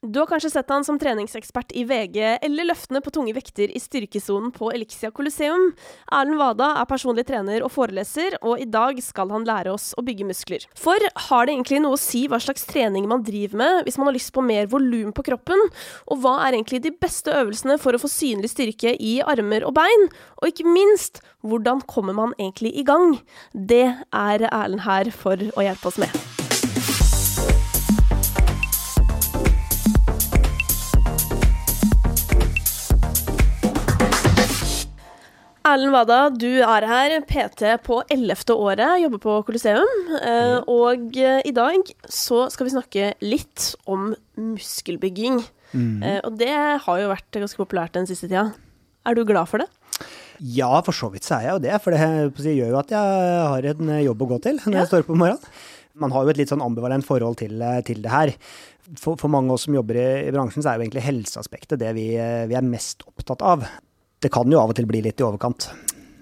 Du 0.00 0.16
har 0.16 0.26
kanskje 0.26 0.48
sett 0.50 0.70
han 0.72 0.84
som 0.84 0.96
treningsekspert 0.98 1.74
i 1.76 1.82
VG, 1.84 2.22
eller 2.40 2.70
løftene 2.70 3.02
på 3.04 3.10
tunge 3.12 3.34
vekter 3.36 3.68
i 3.68 3.80
styrkesonen 3.84 4.48
på 4.54 4.70
Elixia 4.72 5.10
Coliseum. 5.12 5.66
Erlend 6.08 6.40
Wada 6.40 6.70
er 6.80 6.88
personlig 6.88 7.26
trener 7.28 7.60
og 7.60 7.68
foreleser, 7.74 8.38
og 8.40 8.62
i 8.62 8.64
dag 8.64 8.96
skal 9.04 9.28
han 9.36 9.44
lære 9.44 9.74
oss 9.74 9.90
å 10.00 10.06
bygge 10.06 10.30
muskler. 10.30 10.64
For 10.72 10.96
har 11.26 11.44
det 11.44 11.52
egentlig 11.58 11.82
noe 11.84 11.98
å 11.98 12.00
si 12.00 12.24
hva 12.32 12.40
slags 12.40 12.64
trening 12.70 13.12
man 13.12 13.28
driver 13.28 13.60
med, 13.60 13.84
hvis 13.84 14.00
man 14.00 14.08
har 14.08 14.16
lyst 14.16 14.32
på 14.32 14.48
mer 14.48 14.72
volum 14.72 15.12
på 15.12 15.28
kroppen? 15.28 15.68
Og 16.08 16.24
hva 16.24 16.38
er 16.46 16.56
egentlig 16.56 16.80
de 16.88 16.96
beste 16.96 17.36
øvelsene 17.36 17.76
for 17.76 17.92
å 17.92 18.00
få 18.00 18.08
synlig 18.08 18.54
styrke 18.56 18.96
i 18.96 19.18
armer 19.20 19.68
og 19.68 19.76
bein? 19.76 20.08
Og 20.40 20.48
ikke 20.48 20.64
minst, 20.64 21.20
hvordan 21.44 21.84
kommer 21.84 22.16
man 22.16 22.32
egentlig 22.40 22.72
i 22.72 22.88
gang? 22.88 23.18
Det 23.52 23.84
er 24.08 24.48
Erlend 24.48 24.88
her 24.88 25.12
for 25.12 25.36
å 25.36 25.68
hjelpe 25.68 25.92
oss 25.92 26.00
med. 26.00 26.39
Erlend 35.60 35.92
Wada, 35.92 36.18
du 36.32 36.48
er 36.64 36.84
her, 36.88 37.12
PT 37.28 37.66
på 37.84 37.98
ellevte 38.10 38.54
året, 38.56 38.94
jobber 39.02 39.20
på 39.20 39.34
Coliseum. 39.44 39.90
Eh, 40.16 40.56
og 40.72 41.18
eh, 41.20 41.42
i 41.44 41.52
dag 41.52 41.90
så 42.08 42.46
skal 42.52 42.66
vi 42.66 42.72
snakke 42.72 43.10
litt 43.20 43.66
om 43.90 44.06
muskelbygging. 44.40 45.36
Mm. 45.74 45.98
Eh, 46.00 46.16
og 46.24 46.38
det 46.40 46.54
har 46.86 47.02
jo 47.02 47.10
vært 47.12 47.40
ganske 47.42 47.60
populært 47.60 47.92
den 47.98 48.08
siste 48.08 48.30
tida. 48.30 48.46
Er 49.04 49.18
du 49.18 49.20
glad 49.28 49.50
for 49.52 49.60
det? 49.60 49.68
Ja, 50.40 50.70
for 50.86 50.96
så 50.96 51.10
vidt 51.12 51.28
så 51.28 51.36
er 51.36 51.50
jeg 51.50 51.58
jo 51.58 51.62
det. 51.66 51.76
For 51.84 51.92
det 52.40 52.56
gjør 52.56 52.72
jo 52.72 52.80
at 52.80 52.96
jeg 52.96 53.44
har 53.52 53.68
en 53.74 53.92
jobb 54.06 54.24
å 54.24 54.30
gå 54.32 54.40
til 54.48 54.62
når 54.64 54.72
Ja. 54.72 54.78
jeg 54.80 54.92
står 54.94 55.04
opp 55.04 55.12
om 55.12 55.22
morgenen. 55.26 55.60
Man 56.00 56.14
har 56.14 56.24
jo 56.24 56.32
et 56.32 56.40
litt 56.40 56.48
sånn 56.48 56.64
ambivalent 56.64 57.04
forhold 57.04 57.36
til, 57.42 57.60
til 57.84 58.00
det 58.00 58.14
her. 58.14 58.32
For, 58.96 59.20
for 59.20 59.28
mange 59.28 59.52
av 59.52 59.58
oss 59.58 59.68
som 59.68 59.76
jobber 59.76 59.98
i, 60.00 60.08
i 60.24 60.32
bransjen, 60.32 60.64
så 60.64 60.72
er 60.72 60.80
jo 60.80 60.86
egentlig 60.86 61.04
helseaspektet 61.04 61.82
det 61.82 61.92
vi, 61.98 62.08
vi 62.48 62.56
er 62.56 62.64
mest 62.64 63.04
opptatt 63.10 63.44
av. 63.44 63.68
Det 64.20 64.28
kan 64.28 64.52
jo 64.52 64.58
av 64.60 64.68
og 64.68 64.76
til 64.76 64.84
bli 64.84 65.00
litt 65.00 65.20
i 65.22 65.24
overkant. 65.24 65.70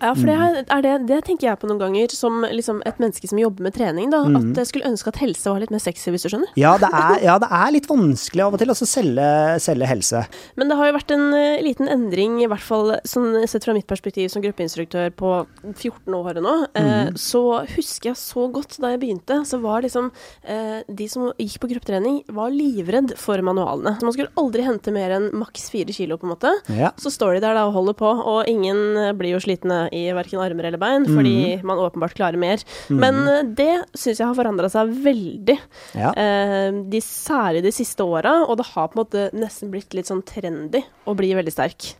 Ja, 0.00 0.14
for 0.14 0.26
det, 0.26 0.36
Mm. 0.38 0.64
er, 0.70 0.82
det, 0.82 0.94
det 1.08 1.18
tenker 1.26 1.48
jeg 1.48 1.58
på 1.58 1.68
noen 1.68 1.80
ganger 1.80 2.12
som 2.14 2.42
liksom 2.42 2.82
et 2.86 2.98
menneske 2.98 3.28
som 3.28 3.38
jobber 3.38 3.62
med 3.66 3.74
trening. 3.74 4.10
da, 4.10 4.24
Mm. 4.28 4.36
At 4.52 4.56
jeg 4.62 4.66
skulle 4.70 4.88
ønske 4.90 5.08
at 5.08 5.16
helse 5.22 5.50
var 5.50 5.60
litt 5.60 5.70
mer 5.70 5.82
sexy, 5.82 6.10
hvis 6.10 6.22
du 6.22 6.28
skjønner. 6.28 6.50
Ja, 6.56 6.76
det 6.78 6.88
er, 6.92 7.22
ja, 7.24 7.38
det 7.38 7.48
er 7.50 7.72
litt 7.72 7.88
vanskelig 7.88 8.44
av 8.44 8.54
og 8.54 8.58
til 8.60 8.70
å 8.70 8.76
selge, 8.78 9.60
selge 9.60 9.86
helse. 9.88 10.26
Men 10.56 10.68
det 10.68 10.76
har 10.76 10.86
jo 10.86 10.96
vært 10.98 11.10
en 11.14 11.26
uh, 11.34 11.62
liten 11.64 11.88
endring, 11.88 12.38
i 12.42 12.46
hvert 12.50 12.62
fall 12.62 12.94
sånn 13.04 13.46
sett 13.48 13.64
fra 13.64 13.74
mitt 13.74 13.86
perspektiv 13.86 14.28
som 14.30 14.42
gruppeinstruktør 14.42 15.10
på 15.16 15.32
14 15.74 16.14
år 16.14 16.40
nå. 16.42 16.54
Uh, 16.76 17.08
mm. 17.08 17.16
så 17.16 17.42
husker 17.74 18.12
jeg 18.12 18.20
så 18.20 18.46
godt 18.52 18.78
da 18.78 18.92
jeg 18.94 19.02
begynte, 19.02 19.40
så 19.48 19.60
var 19.62 19.82
liksom 19.82 20.10
uh, 20.48 20.80
de 20.86 21.08
som 21.08 21.32
gikk 21.38 21.58
på 21.62 21.70
gruppetrening, 21.72 22.22
var 22.28 22.50
livredd 22.54 23.16
for 23.18 23.40
manualene. 23.42 23.96
Så 23.98 24.06
man 24.06 24.14
skulle 24.14 24.34
aldri 24.38 24.62
hente 24.66 24.92
mer 24.94 25.16
enn 25.16 25.30
maks 25.34 25.70
fire 25.72 25.92
kilo, 25.94 26.18
på 26.18 26.28
en 26.28 26.34
måte. 26.36 26.54
Ja. 26.70 26.92
Så 27.00 27.10
står 27.14 27.38
de 27.38 27.44
der 27.46 27.58
da 27.58 27.66
og 27.68 27.74
holder 27.74 27.96
på, 27.98 28.08
og 28.08 28.46
ingen 28.48 29.16
blir 29.18 29.34
jo 29.36 29.42
slitne 29.42 29.87
i 29.92 30.06
verken 30.16 30.40
armer 30.42 30.64
eller 30.68 30.78
bein, 30.78 31.04
fordi 31.06 31.34
Mhm. 31.58 31.64
man 31.64 31.78
åpenbart 31.78 32.14
klarer 32.14 32.38
mer. 32.38 32.58
Men 32.90 33.22
eh, 33.28 33.42
det 33.44 33.84
syns 33.94 34.18
jeg 34.18 34.26
har 34.26 34.34
forandra 34.34 34.68
seg 34.70 34.88
veldig. 35.04 35.58
Ja. 35.94 36.12
Eh, 36.12 36.70
de, 36.90 37.00
særlig 37.00 37.62
de 37.62 37.72
siste 37.72 38.00
åra, 38.04 38.44
og 38.48 38.56
det 38.58 38.66
har 38.74 38.88
på 38.88 38.98
en 38.98 39.04
måte 39.04 39.30
nesten 39.34 39.70
blitt 39.70 39.94
litt 39.94 40.06
sånn 40.06 40.24
trendy 40.24 40.82
å 41.06 41.14
bli 41.16 41.32
veldig 41.34 41.52
sterk. 41.52 41.94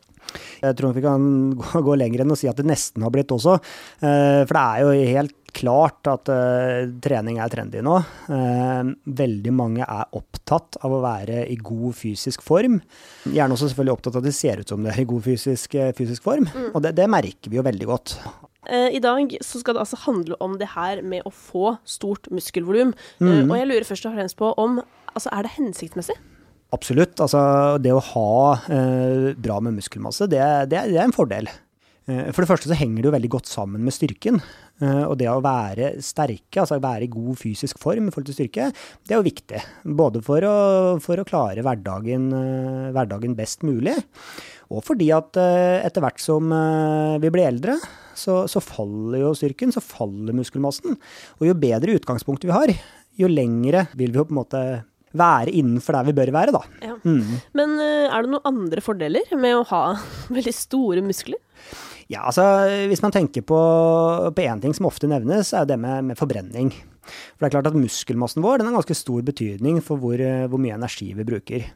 Jeg 0.60 0.76
tror 0.76 0.92
vi 0.92 1.00
kan 1.00 1.22
gå, 1.56 1.80
gå 1.86 1.94
lenger 1.96 2.20
enn 2.20 2.32
å 2.34 2.36
si 2.36 2.48
at 2.50 2.56
det 2.56 2.66
nesten 2.68 3.00
har 3.02 3.10
blitt 3.14 3.28
også. 3.32 3.54
Eh, 4.02 4.44
for 4.44 4.52
det 4.52 4.64
er 4.64 4.80
jo 4.82 5.12
helt 5.16 5.37
klart 5.56 6.08
at 6.10 6.30
uh, 6.30 6.88
trening 7.02 7.38
er 7.42 7.50
trendy 7.52 7.80
nå. 7.84 7.96
Uh, 8.28 8.90
veldig 9.18 9.54
mange 9.54 9.86
er 9.86 10.16
opptatt 10.16 10.78
av 10.84 10.94
å 10.94 11.00
være 11.04 11.44
i 11.50 11.56
god 11.60 11.96
fysisk 11.98 12.44
form. 12.44 12.78
Gjerne 13.26 13.56
også 13.56 13.70
selvfølgelig 13.70 13.96
opptatt 13.96 14.18
av 14.18 14.22
at 14.22 14.28
det 14.28 14.36
ser 14.36 14.62
ut 14.62 14.72
som 14.72 14.84
det 14.84 14.94
er 14.94 15.02
i 15.02 15.08
god 15.08 15.24
fysisk, 15.26 15.76
uh, 15.78 15.90
fysisk 15.96 16.26
form. 16.26 16.48
Og 16.72 16.82
det, 16.84 16.94
det 16.98 17.08
merker 17.10 17.52
vi 17.52 17.60
jo 17.60 17.66
veldig 17.66 17.90
godt. 17.90 18.16
I 18.68 18.98
dag 19.00 19.30
så 19.40 19.62
skal 19.62 19.78
det 19.78 19.80
altså 19.80 19.96
handle 20.02 20.36
om 20.44 20.58
det 20.60 20.66
her 20.74 20.98
med 21.00 21.24
å 21.24 21.30
få 21.32 21.78
stort 21.88 22.26
muskelvolum. 22.34 22.90
Mhm. 23.16 23.46
og 23.46 23.54
jeg 23.56 23.68
lurer 23.70 23.86
først 23.88 24.08
og 24.10 24.12
fremst 24.18 24.36
på 24.36 24.50
om 24.60 24.82
altså, 25.14 25.30
er 25.32 25.46
det 25.46 25.54
hensiktsmessig? 25.54 26.18
Absolutt. 26.76 27.14
Altså, 27.16 27.40
det 27.80 27.94
å 27.96 28.02
ha 28.10 28.28
bra 29.40 29.56
med 29.64 29.78
muskelmasse, 29.78 30.28
det, 30.28 30.42
det, 30.68 30.84
det 30.90 30.98
er 30.98 31.06
en 31.06 31.16
fordel. 31.16 31.48
For 32.04 32.44
det 32.44 32.50
første 32.50 32.68
så 32.68 32.76
henger 32.76 33.00
det 33.00 33.08
jo 33.08 33.14
veldig 33.16 33.32
godt 33.38 33.48
sammen 33.48 33.88
med 33.88 33.96
styrken. 33.96 34.42
Eh, 34.78 35.04
Og 35.08 35.16
det 35.18 35.26
å 35.30 35.40
være 35.42 35.96
sterke, 36.04 36.62
altså 36.62 36.78
være 36.82 37.08
i 37.08 37.10
god 37.10 37.38
fysisk 37.40 37.80
form 37.82 38.08
i 38.08 38.12
forhold 38.14 38.28
til 38.30 38.36
styrke, 38.36 38.68
det 39.06 39.14
er 39.14 39.18
jo 39.18 39.26
viktig. 39.26 39.62
Både 39.98 40.22
for 40.24 40.44
å, 40.46 40.56
for 41.02 41.18
å 41.18 41.26
klare 41.26 41.64
hverdagen, 41.66 42.28
eh, 42.38 42.90
hverdagen 42.94 43.34
best 43.38 43.66
mulig, 43.66 43.96
og 44.70 44.84
fordi 44.86 45.08
at 45.16 45.38
eh, 45.40 45.80
etter 45.86 46.04
hvert 46.04 46.22
som 46.22 46.52
vi 47.18 47.32
blir 47.32 47.48
eldre, 47.48 47.78
så, 48.18 48.42
så 48.50 48.62
faller 48.62 49.22
jo 49.22 49.32
styrken, 49.36 49.72
så 49.74 49.82
faller 49.82 50.36
muskelmassen. 50.36 50.98
Og 51.38 51.48
jo 51.48 51.56
bedre 51.58 51.96
utgangspunkt 51.98 52.46
vi 52.46 52.54
har, 52.54 52.72
jo 53.18 53.30
lengre 53.30 53.86
vil 53.98 54.12
vi 54.12 54.20
jo 54.20 54.26
på 54.28 54.34
en 54.34 54.40
måte 54.42 54.62
være 55.18 55.54
innenfor 55.56 55.96
der 55.96 56.06
vi 56.10 56.14
bør 56.18 56.30
være, 56.34 56.54
da. 56.54 56.60
Ja. 56.84 56.96
Mm. 57.02 57.38
Men 57.56 57.78
er 57.80 58.26
det 58.26 58.30
noen 58.34 58.50
andre 58.50 58.82
fordeler 58.84 59.30
med 59.40 59.56
å 59.56 59.66
ha 59.70 59.82
veldig 60.36 60.54
store 60.54 61.02
muskler? 61.06 61.40
Ja, 62.08 62.22
altså 62.24 62.42
hvis 62.88 63.02
man 63.04 63.12
tenker 63.12 63.44
på 63.44 63.58
én 64.40 64.62
ting 64.62 64.72
som 64.76 64.88
ofte 64.88 65.10
nevnes, 65.10 65.52
er 65.52 65.66
jo 65.66 65.72
det 65.74 65.80
med, 65.82 66.08
med 66.08 66.18
forbrenning. 66.18 66.72
For 67.08 67.44
det 67.44 67.50
er 67.50 67.56
klart 67.58 67.68
at 67.70 67.76
muskelmassen 67.76 68.44
vår 68.44 68.60
den 68.60 68.70
har 68.70 68.78
ganske 68.78 68.96
stor 68.96 69.24
betydning 69.24 69.82
for 69.84 70.00
hvor, 70.00 70.16
eh, 70.20 70.46
hvor 70.48 70.60
mye 70.60 70.76
energi 70.76 71.12
vi 71.16 71.26
bruker. 71.28 71.68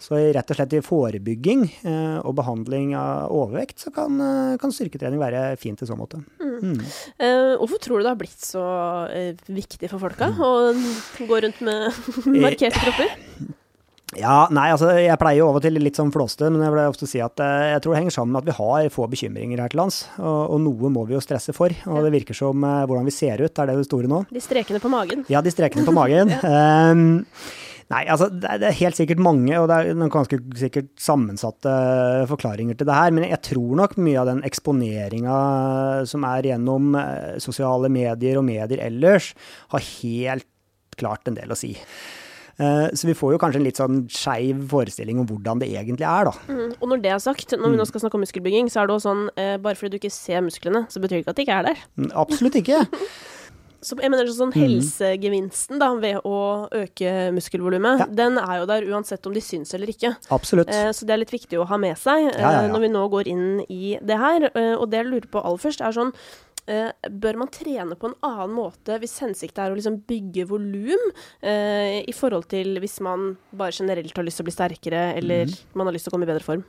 Så 0.00 0.18
rett 0.36 0.50
og 0.50 0.58
slett 0.58 0.74
i 0.76 0.82
forebygging 0.84 1.62
eh, 1.88 2.18
og 2.20 2.34
behandling 2.36 2.92
av 2.98 3.32
overvekt, 3.32 3.80
så 3.86 3.92
kan, 3.94 4.18
eh, 4.20 4.56
kan 4.60 4.74
styrketrening 4.74 5.22
være 5.22 5.46
fint 5.60 5.80
i 5.80 5.88
så 5.88 5.96
måte. 5.96 6.20
Mm. 6.40 6.76
Eh, 7.16 7.54
hvorfor 7.60 7.80
tror 7.80 8.00
du 8.00 8.04
det 8.04 8.12
har 8.12 8.20
blitt 8.20 8.44
så 8.44 8.64
eh, 9.08 9.32
viktig 9.48 9.88
for 9.92 10.02
folka 10.02 10.28
å 10.36 10.54
gå 11.24 11.42
rundt 11.46 11.64
med 11.64 11.88
markerte 12.44 12.84
kropper? 12.84 13.14
Ja, 14.18 14.44
nei, 14.54 14.68
altså 14.74 14.92
jeg 14.94 15.18
pleier 15.20 15.40
jo 15.40 15.48
av 15.50 15.58
og 15.58 15.64
til 15.64 15.78
litt 15.80 15.98
sånn 15.98 16.12
flåste, 16.14 16.48
men 16.52 16.62
jeg 16.62 16.74
pleier 16.74 16.92
ofte 16.92 17.08
si 17.10 17.20
at 17.24 17.40
eh, 17.42 17.72
jeg 17.72 17.82
tror 17.84 17.94
det 17.94 18.00
henger 18.02 18.16
sammen 18.16 18.36
med 18.36 18.44
at 18.44 18.50
vi 18.50 18.56
har 18.60 18.92
få 18.94 19.08
bekymringer 19.10 19.62
her 19.64 19.72
til 19.72 19.82
lands. 19.82 20.04
Og, 20.20 20.54
og 20.54 20.62
noe 20.64 20.92
må 20.94 21.04
vi 21.08 21.16
jo 21.16 21.22
stresse 21.24 21.54
for. 21.56 21.74
Og 21.90 22.06
det 22.06 22.14
virker 22.14 22.38
som 22.38 22.64
eh, 22.66 22.84
hvordan 22.86 23.08
vi 23.08 23.14
ser 23.14 23.42
ut, 23.42 23.50
er 23.50 23.70
det 23.70 23.76
det 23.80 23.88
store 23.88 24.10
nå. 24.10 24.22
De 24.30 24.42
strekene 24.42 24.80
på 24.82 24.92
magen. 24.92 25.26
Ja, 25.32 25.42
de 25.44 25.52
strekene 25.54 25.86
på 25.86 25.96
magen. 25.96 26.32
Ehm, 26.54 27.24
nei, 27.90 28.02
altså 28.10 28.28
det 28.30 28.52
er, 28.54 28.76
helt 28.78 28.96
sikkert 28.96 29.20
mange, 29.22 29.52
og 29.58 29.66
det 29.70 29.76
er 29.76 29.96
noen 29.96 30.12
ganske 30.12 30.38
sikkert 30.58 30.92
sammensatte 31.00 31.72
forklaringer 32.30 32.78
til 32.78 32.88
det 32.88 32.96
her, 32.96 33.14
men 33.14 33.26
jeg 33.26 33.40
tror 33.48 33.78
nok 33.80 33.96
mye 34.00 34.20
av 34.20 34.30
den 34.30 34.42
eksponeringa 34.46 35.38
som 36.08 36.26
er 36.28 36.50
gjennom 36.52 36.94
eh, 37.00 37.38
sosiale 37.42 37.90
medier 37.92 38.40
og 38.40 38.46
medier 38.46 38.84
ellers, 38.86 39.32
har 39.74 39.88
helt 39.88 40.48
klart 41.00 41.26
en 41.28 41.38
del 41.40 41.50
å 41.50 41.58
si. 41.58 41.74
Eh, 42.58 42.88
Så 42.94 43.06
vi 43.08 43.14
får 43.18 43.32
jo 43.34 43.38
kanskje 43.42 43.58
en 43.60 43.64
litt 43.66 43.76
sånn 43.80 44.04
skeiv 44.08 44.64
forestilling 44.70 45.18
om 45.18 45.26
hvordan 45.26 45.58
det 45.60 45.68
egentlig 45.74 46.06
er, 46.06 46.24
da. 46.30 46.32
Mm. 46.48 46.74
Og 46.80 46.88
når 46.88 47.02
det 47.02 47.10
er 47.12 47.18
sagt, 47.18 47.50
når 47.58 47.70
vi 47.74 47.76
nå 47.80 47.86
skal 47.86 48.00
snakke 48.04 48.14
om 48.14 48.22
muskelbygging, 48.22 48.70
så 48.70 48.82
er 48.82 48.86
det 48.86 48.94
også 48.94 49.10
sånn 49.10 49.24
eh, 49.36 49.56
bare 49.58 49.74
fordi 49.74 49.90
du 49.94 49.98
ikke 49.98 50.12
ser 50.14 50.40
musklene, 50.46 50.84
så 50.88 51.00
betyr 51.02 51.18
det 51.18 51.24
ikke 51.24 51.34
at 51.34 51.36
de 51.40 51.46
ikke 51.48 51.58
er 51.58 51.68
der. 51.72 51.82
Mm, 51.98 52.10
Absolutt 52.14 52.54
ikke. 52.62 52.84
Så 53.84 53.98
jeg 54.00 54.08
mener 54.08 54.24
sånn 54.32 54.48
Helsegevinsten 54.56 55.76
da, 55.78 55.90
ved 56.00 56.22
å 56.24 56.70
øke 56.72 57.10
muskelvolumet, 57.36 57.98
Ja. 58.00 58.06
den 58.08 58.38
er 58.40 58.60
jo 58.62 58.66
der 58.70 58.86
uansett 58.88 59.26
om 59.28 59.34
de 59.34 59.42
syns 59.44 59.74
eller 59.76 59.86
ikke. 59.92 60.14
Absolutt. 60.32 60.70
Eh, 60.72 60.88
så 60.96 61.04
det 61.04 61.12
er 61.12 61.20
litt 61.20 61.34
viktig 61.34 61.58
å 61.60 61.66
ha 61.68 61.76
med 61.76 61.98
seg 62.00 62.30
eh, 62.32 62.40
Ja, 62.40 62.62
ja, 62.62 62.68
når 62.72 62.80
vi 62.80 62.88
nå 62.88 63.02
går 63.12 63.28
inn 63.28 63.60
i 63.68 63.98
det 64.00 64.16
her. 64.16 64.48
Eh, 64.54 64.72
og 64.78 64.88
det 64.88 65.02
jeg 65.02 65.10
lurer 65.10 65.28
på 65.28 65.44
aller 65.44 65.60
først, 65.60 65.84
er 65.84 65.92
sånn 65.92 66.14
bør 66.66 67.38
man 67.40 67.50
trene 67.52 67.96
på 67.98 68.08
en 68.10 68.16
annen 68.24 68.54
måte 68.56 68.96
hvis 69.02 69.18
hensikten 69.24 69.64
er 69.64 69.72
å 69.72 69.78
liksom 69.78 70.00
bygge 70.08 70.46
volum, 70.48 71.10
eh, 71.44 72.00
i 72.04 72.14
forhold 72.16 72.48
til 72.52 72.78
hvis 72.82 73.00
man 73.04 73.34
bare 73.52 73.74
generelt 73.76 74.16
har 74.16 74.26
lyst 74.26 74.40
til 74.40 74.46
å 74.46 74.48
bli 74.48 74.56
sterkere, 74.56 75.06
eller 75.18 75.50
mm. 75.50 75.56
man 75.78 75.88
har 75.88 75.96
lyst 75.96 76.08
til 76.08 76.12
å 76.12 76.16
komme 76.16 76.28
i 76.28 76.32
bedre 76.32 76.46
form? 76.46 76.64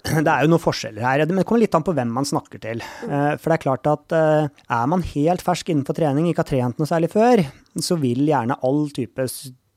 Det 0.24 0.32
er 0.32 0.46
jo 0.46 0.48
noen 0.48 0.62
forskjeller 0.62 1.04
her, 1.04 1.22
men 1.28 1.42
det 1.42 1.44
kommer 1.44 1.60
litt 1.60 1.74
an 1.76 1.84
på 1.84 1.92
hvem 1.92 2.12
man 2.16 2.24
snakker 2.24 2.62
til. 2.62 2.80
Eh, 3.04 3.34
For 3.36 3.52
det 3.52 3.58
er 3.58 3.64
klart 3.66 3.88
at 3.90 4.14
eh, 4.16 4.46
er 4.48 4.86
man 4.88 5.04
helt 5.04 5.44
fersk 5.44 5.72
innenfor 5.72 5.98
trening, 5.98 6.30
ikke 6.30 6.44
har 6.44 6.50
trent 6.54 6.80
noe 6.80 6.88
særlig 6.88 7.10
før, 7.12 7.42
så 7.76 7.98
vil 8.00 8.24
gjerne 8.30 8.56
all 8.64 8.86
type 8.96 9.26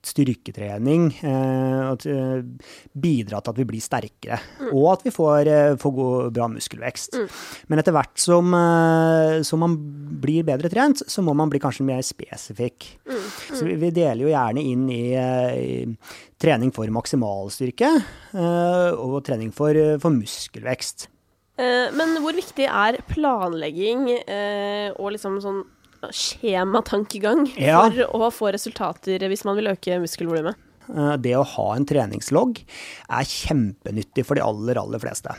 styrketrening 0.04 1.06
eh, 1.24 1.84
og 1.88 2.04
eh, 2.10 2.42
bidra 2.92 3.40
til 3.40 3.54
at 3.54 3.60
vi 3.60 3.66
blir 3.68 3.84
sterkere, 3.84 4.40
og 4.72 4.88
at 4.98 5.06
vi 5.08 5.14
får, 5.16 5.50
eh, 5.50 5.76
får 5.80 5.94
god, 5.96 6.34
bra 6.36 6.50
muskelvekst. 6.52 7.18
Men 7.72 7.82
etter 7.82 7.96
hvert 7.96 8.20
som, 8.20 8.52
som 9.48 9.64
man 9.64 9.78
blir 10.24 10.46
bedre 10.48 10.72
trent, 10.72 11.06
så 11.08 11.24
må 11.26 11.36
man 11.38 11.52
bli 11.52 11.62
kanskje 11.64 11.88
mer 11.88 12.04
spesifikk. 12.06 12.90
Så 13.54 13.64
vi, 13.68 13.78
vi 13.80 13.94
deler 13.96 14.26
jo 14.26 14.34
gjerne 14.34 14.66
inn 14.74 14.86
i, 14.92 15.04
i 15.16 15.80
trening 16.42 16.74
for 16.76 16.90
maksimalstyrke 16.92 17.90
eh, 17.96 18.92
og 19.00 19.22
trening 19.28 19.56
for, 19.56 19.78
for 20.04 20.16
muskelvekst. 20.16 21.10
Men 21.54 22.16
hvor 22.18 22.34
viktig 22.34 22.66
er 22.66 22.96
planlegging 23.06 24.08
og 24.10 25.12
liksom 25.14 25.36
sånn 25.44 25.60
skjematankegang 26.12 27.48
Ja. 27.58 27.86
for 27.88 28.20
å 28.20 28.32
få 28.34 28.52
resultater 28.54 29.24
hvis 29.30 29.46
man 29.46 29.56
vil 29.56 29.72
øke 29.72 30.02
muskelvolumet? 30.04 30.56
Eh, 30.90 31.16
det 31.24 31.36
å 31.38 31.48
ha 31.48 31.68
en 31.76 31.86
treningslogg 31.88 32.62
er 32.64 33.28
kjempenyttig 33.30 34.26
for 34.28 34.36
de 34.36 34.44
aller, 34.46 34.80
aller 34.80 35.00
fleste. 35.00 35.36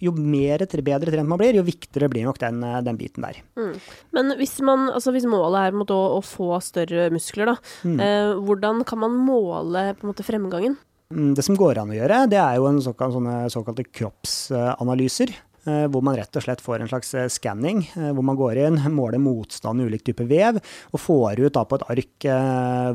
Jo 0.00 0.14
mer, 0.16 0.62
bedre 0.64 1.12
trent 1.12 1.28
man 1.28 1.40
blir, 1.40 1.58
jo 1.58 1.64
viktigere 1.66 2.08
blir 2.08 2.24
nok 2.24 2.38
den, 2.40 2.62
eh, 2.64 2.80
den 2.86 2.96
biten 2.96 3.26
der. 3.26 3.42
Mm. 3.58 3.74
Men 4.16 4.36
hvis, 4.38 4.56
man, 4.64 4.88
altså 4.94 5.12
hvis 5.12 5.28
målet 5.28 5.68
er 5.68 5.76
måte, 5.76 5.96
å, 5.96 6.16
å, 6.16 6.22
få 6.24 6.56
større 6.64 7.10
muskler, 7.12 7.52
da, 7.52 7.56
mm. 7.84 7.98
eh, 8.00 8.32
hvordan 8.40 8.84
kan 8.88 9.02
man 9.02 9.18
måle 9.18 9.90
måte, 10.06 10.24
fremgangen? 10.24 10.78
Mm, 11.12 11.34
det 11.34 11.44
som 11.44 11.58
går 11.58 11.82
an 11.82 11.92
å 11.92 11.98
gjøre, 11.98 12.24
det 12.30 12.38
er 12.40 12.56
jo 12.56 12.70
en 12.70 12.80
såkalt, 12.80 13.16
sånne 13.18 13.36
såkalte 13.52 13.84
kroppsanalyser. 13.90 15.34
Eh, 15.68 15.86
hvor 15.92 16.00
man 16.04 16.16
rett 16.16 16.36
og 16.38 16.44
slett 16.44 16.62
får 16.64 16.80
en 16.80 16.88
slags 16.88 17.10
eh, 17.18 17.26
skanning, 17.28 17.82
eh, 17.92 18.10
hvor 18.16 18.24
man 18.24 18.38
går 18.38 18.62
inn, 18.62 18.78
måler 18.94 19.20
motstand 19.20 19.82
i 19.82 19.88
ulik 19.90 20.06
type 20.06 20.24
vev, 20.24 20.56
og 20.88 21.02
får 21.02 21.42
ut 21.42 21.52
da 21.52 21.66
på 21.68 21.76
et 21.76 21.86
ark 21.92 22.28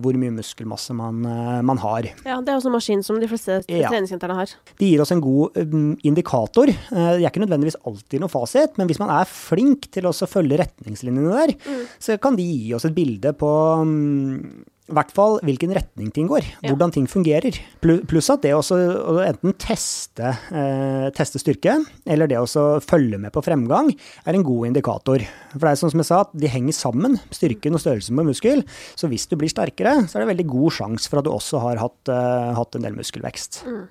hvor 0.01 0.17
mye 0.19 0.33
muskelmasse 0.33 0.93
man, 0.97 1.23
man 1.65 1.79
har. 1.81 2.07
Ja, 2.25 2.37
Det 2.41 2.51
er 2.51 2.57
også 2.57 2.69
en 2.69 2.75
maskin 2.75 3.03
som 3.05 3.17
de 3.21 3.29
fleste 3.29 3.59
ja. 3.71 3.89
treningssentrene 3.89 4.37
har. 4.37 4.51
De 4.79 4.89
gir 4.89 5.01
oss 5.01 5.11
en 5.13 5.23
god 5.23 5.57
indikator. 6.05 6.69
Det 6.69 7.05
er 7.15 7.25
ikke 7.25 7.43
nødvendigvis 7.43 7.79
alltid 7.87 8.21
noe 8.21 8.31
fasit, 8.31 8.77
men 8.79 8.89
hvis 8.89 9.01
man 9.01 9.11
er 9.13 9.29
flink 9.29 9.89
til 9.93 10.09
å 10.09 10.13
følge 10.13 10.59
retningslinjene 10.61 11.33
der, 11.33 11.55
mm. 11.57 11.83
så 12.01 12.19
kan 12.21 12.37
de 12.37 12.45
gi 12.45 12.73
oss 12.77 12.87
et 12.87 12.95
bilde 12.97 13.33
på 13.37 13.51
mm, 13.81 14.39
i 14.85 14.93
hvert 14.93 15.09
fall 15.15 15.39
hvilken 15.45 15.71
retning 15.73 16.11
ting 16.13 16.27
går, 16.29 16.45
hvordan 16.61 16.91
ting 16.93 17.07
fungerer. 17.09 17.55
Pluss 17.81 18.29
at 18.29 18.43
det 18.43 18.51
også, 18.53 18.77
å 19.01 19.15
enten 19.23 19.55
teste, 19.57 20.35
eh, 20.53 21.07
teste, 21.17 21.41
styrke, 21.41 21.79
eller 22.05 22.29
det 22.29 22.37
å 22.37 22.45
følge 22.85 23.17
med 23.21 23.33
på 23.33 23.41
fremgang, 23.45 23.89
er 24.25 24.37
en 24.37 24.45
god 24.45 24.69
indikator. 24.69 25.25
For 25.55 25.65
det 25.65 25.71
er 25.71 25.81
sånn 25.81 25.93
som 25.95 26.03
jeg 26.03 26.09
sa, 26.11 26.19
at 26.27 26.35
de 26.37 26.51
henger 26.53 26.77
sammen, 26.77 27.17
styrken 27.33 27.73
og 27.73 27.81
størrelsen 27.81 28.21
på 28.21 28.27
muskel. 28.29 28.61
Så 28.93 29.09
hvis 29.09 29.25
du 29.25 29.33
blir 29.41 29.49
sterkere, 29.49 29.95
så 30.05 30.19
er 30.19 30.25
det 30.25 30.35
veldig 30.35 30.47
god 30.53 30.77
sjanse 30.77 31.09
for 31.09 31.21
at 31.21 31.25
du 31.25 31.33
også 31.33 31.63
har 31.65 31.81
hatt, 31.81 32.13
eh, 32.13 32.53
hatt 32.53 32.77
en 32.77 32.85
del 32.85 32.99
muskelvekst. 32.99 33.63
Mm. 33.65 33.83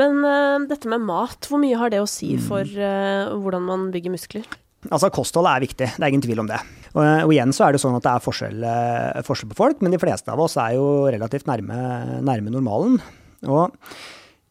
Men 0.00 0.24
eh, 0.24 0.68
dette 0.72 0.88
med 0.88 1.04
mat, 1.04 1.44
hvor 1.52 1.60
mye 1.60 1.76
har 1.76 1.92
det 1.92 2.00
å 2.00 2.08
si 2.08 2.32
mm. 2.38 2.42
for 2.48 2.64
uh, 2.64 3.36
hvordan 3.36 3.68
man 3.68 3.88
bygger 3.92 4.16
muskler? 4.16 4.48
Altså, 4.88 5.10
Kosthold 5.12 5.48
er 5.50 5.60
viktig, 5.60 5.90
det 5.92 6.00
er 6.00 6.08
ingen 6.08 6.22
tvil 6.24 6.40
om 6.40 6.48
det. 6.48 6.60
Og, 6.94 7.02
og, 7.02 7.32
igjen 7.34 7.52
så 7.52 7.66
er 7.66 7.76
det 7.76 7.82
sånn 7.82 7.98
at 7.98 8.06
det 8.06 8.14
er 8.14 8.24
forskjell, 8.24 8.62
eh, 8.64 9.20
forskjell, 9.26 9.50
på 9.52 9.58
folk, 9.58 9.82
men 9.84 9.92
de 9.92 10.00
fleste 10.00 10.32
av 10.32 10.40
oss 10.40 10.56
er 10.60 10.78
jo 10.78 10.86
relativt 11.12 11.50
nærme, 11.50 11.76
nærme, 12.24 12.54
normalen. 12.54 12.96
Og 13.44 13.76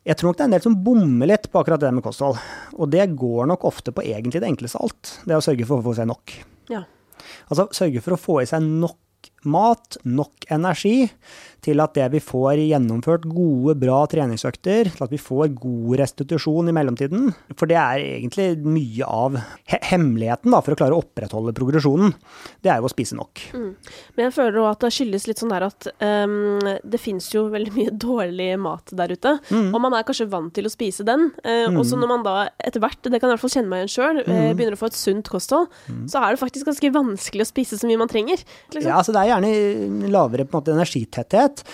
jeg 0.06 0.20
tror 0.20 0.30
nok 0.30 0.38
det 0.38 0.46
er 0.46 0.52
en 0.52 0.56
del 0.56 0.64
som 0.68 0.78
bommer 0.86 1.32
litt 1.32 1.50
på 1.50 1.62
akkurat 1.62 1.82
det 1.82 1.92
med 1.98 2.06
kosthold. 2.06 2.38
Og 2.78 2.94
det 2.94 3.10
går 3.18 3.50
nok 3.50 3.66
ofte 3.68 3.94
på 3.96 4.06
egentlig 4.06 4.44
det 4.44 4.52
enkleste 4.52 4.80
av 4.80 4.88
alt. 4.88 5.14
Det 5.26 5.34
er 5.34 5.42
å 5.42 5.46
sørge 5.50 5.68
for 5.70 5.82
å 5.82 5.88
få 5.90 5.96
i 5.96 6.00
seg 6.00 6.10
nok. 6.10 6.38
Ja. 6.70 6.86
Altså 7.50 7.68
sørge 7.76 8.06
for 8.06 8.16
å 8.16 8.22
få 8.22 8.40
i 8.44 8.50
seg 8.50 8.66
nok 8.70 8.98
mat, 9.50 9.98
nok 10.08 10.46
energi 10.52 11.10
til 11.66 11.82
at 11.84 11.96
det 11.98 12.08
vi 12.14 12.22
får 12.24 12.62
gjennomført 12.62 13.28
gode, 13.30 13.76
bra 13.80 14.00
treningsøkter, 14.10 14.92
til 14.94 15.06
at 15.06 15.14
vi 15.14 15.20
får 15.22 15.52
god 15.60 15.98
restitusjon 16.02 16.72
i 16.72 16.76
mellomtiden. 16.76 17.30
For 17.60 17.70
det 17.70 17.78
er 17.80 18.04
egentlig 18.04 18.50
mye 18.64 19.08
av 19.08 19.38
hemmeligheten 19.90 20.54
da, 20.54 20.62
for 20.64 20.76
å 20.76 20.80
klare 20.80 20.96
å 20.96 21.04
opprettholde 21.04 21.56
progresjonen. 21.58 22.14
Det 22.64 22.72
er 22.72 22.80
jo 22.80 22.90
å 22.90 22.94
spise 22.94 23.18
nok. 23.20 23.44
Mm. 23.54 23.72
Men 24.16 24.26
jeg 24.28 24.36
føler 24.38 24.62
òg 24.64 24.70
at 24.72 24.86
det 24.86 24.94
skyldes 24.96 25.28
litt 25.30 25.44
sånn 25.44 25.54
der 25.54 25.68
at 25.68 25.90
um, 26.00 26.60
det 26.64 27.02
fins 27.02 27.30
jo 27.34 27.48
veldig 27.54 27.76
mye 27.76 27.96
dårlig 28.08 28.50
mat 28.62 28.96
der 28.96 29.16
ute. 29.16 29.36
Mm. 29.50 29.70
Og 29.74 29.84
man 29.84 29.98
er 29.98 30.08
kanskje 30.08 30.30
vant 30.32 30.54
til 30.56 30.70
å 30.70 30.74
spise 30.74 31.06
den. 31.08 31.30
Uh, 31.44 31.68
mm. 31.70 31.80
Og 31.80 31.88
så 31.90 32.00
når 32.00 32.14
man 32.14 32.26
da 32.28 32.38
etter 32.58 32.84
hvert, 32.84 33.02
det 33.04 33.20
kan 33.20 33.28
jeg 33.28 33.34
i 33.34 33.38
hvert 33.38 33.46
fall 33.46 33.56
kjenne 33.58 33.74
meg 33.74 33.84
igjen 33.84 33.96
sjøl, 33.98 34.24
uh, 34.24 34.32
mm. 34.32 34.56
begynner 34.56 34.78
å 34.78 34.82
få 34.82 34.92
et 34.92 35.00
sunt 35.00 35.32
kosthold, 35.32 35.70
mm. 35.90 36.06
så 36.12 36.24
er 36.24 36.36
det 36.36 36.44
faktisk 36.44 36.70
ganske 36.70 36.94
vanskelig 36.96 37.46
å 37.46 37.52
spise 37.52 37.80
så 37.80 37.90
mye 37.90 38.00
man 38.00 38.12
trenger. 38.12 38.42
Liksom. 38.72 38.88
Ja, 38.88 39.00
altså 39.02 39.16
det 39.16 39.24
er 39.24 39.34
gjerne 39.34 40.10
lavere 40.14 40.48
på 40.48 40.56
en 40.56 40.62
måte 40.62 40.76
energitetthet 40.76 41.49
kvalitet. 41.50 41.66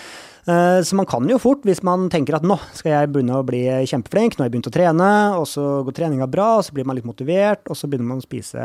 Eh, 0.48 0.84
så 0.84 0.96
man 0.96 1.06
kan 1.06 1.28
jo 1.30 1.40
fort, 1.42 1.64
hvis 1.66 1.82
man 1.84 2.10
tenker 2.10 2.36
at 2.38 2.46
nå 2.46 2.58
skal 2.74 2.92
jeg 2.92 3.12
begynne 3.14 3.40
å 3.40 3.46
bli 3.46 3.64
kjempeflink, 3.90 4.38
nå 4.38 4.44
har 4.44 4.50
jeg 4.50 4.54
begynt 4.54 4.70
å 4.70 4.76
trene, 4.76 5.10
og 5.40 5.48
så 5.50 5.84
går 5.86 5.98
treninga 5.98 6.28
bra, 6.30 6.58
og 6.60 6.66
så 6.66 6.76
blir 6.76 6.86
man 6.86 6.96
litt 6.96 7.08
motivert, 7.08 7.66
og 7.68 7.78
så 7.78 7.90
begynner 7.90 8.14
man 8.14 8.22
å 8.22 8.26
spise, 8.26 8.62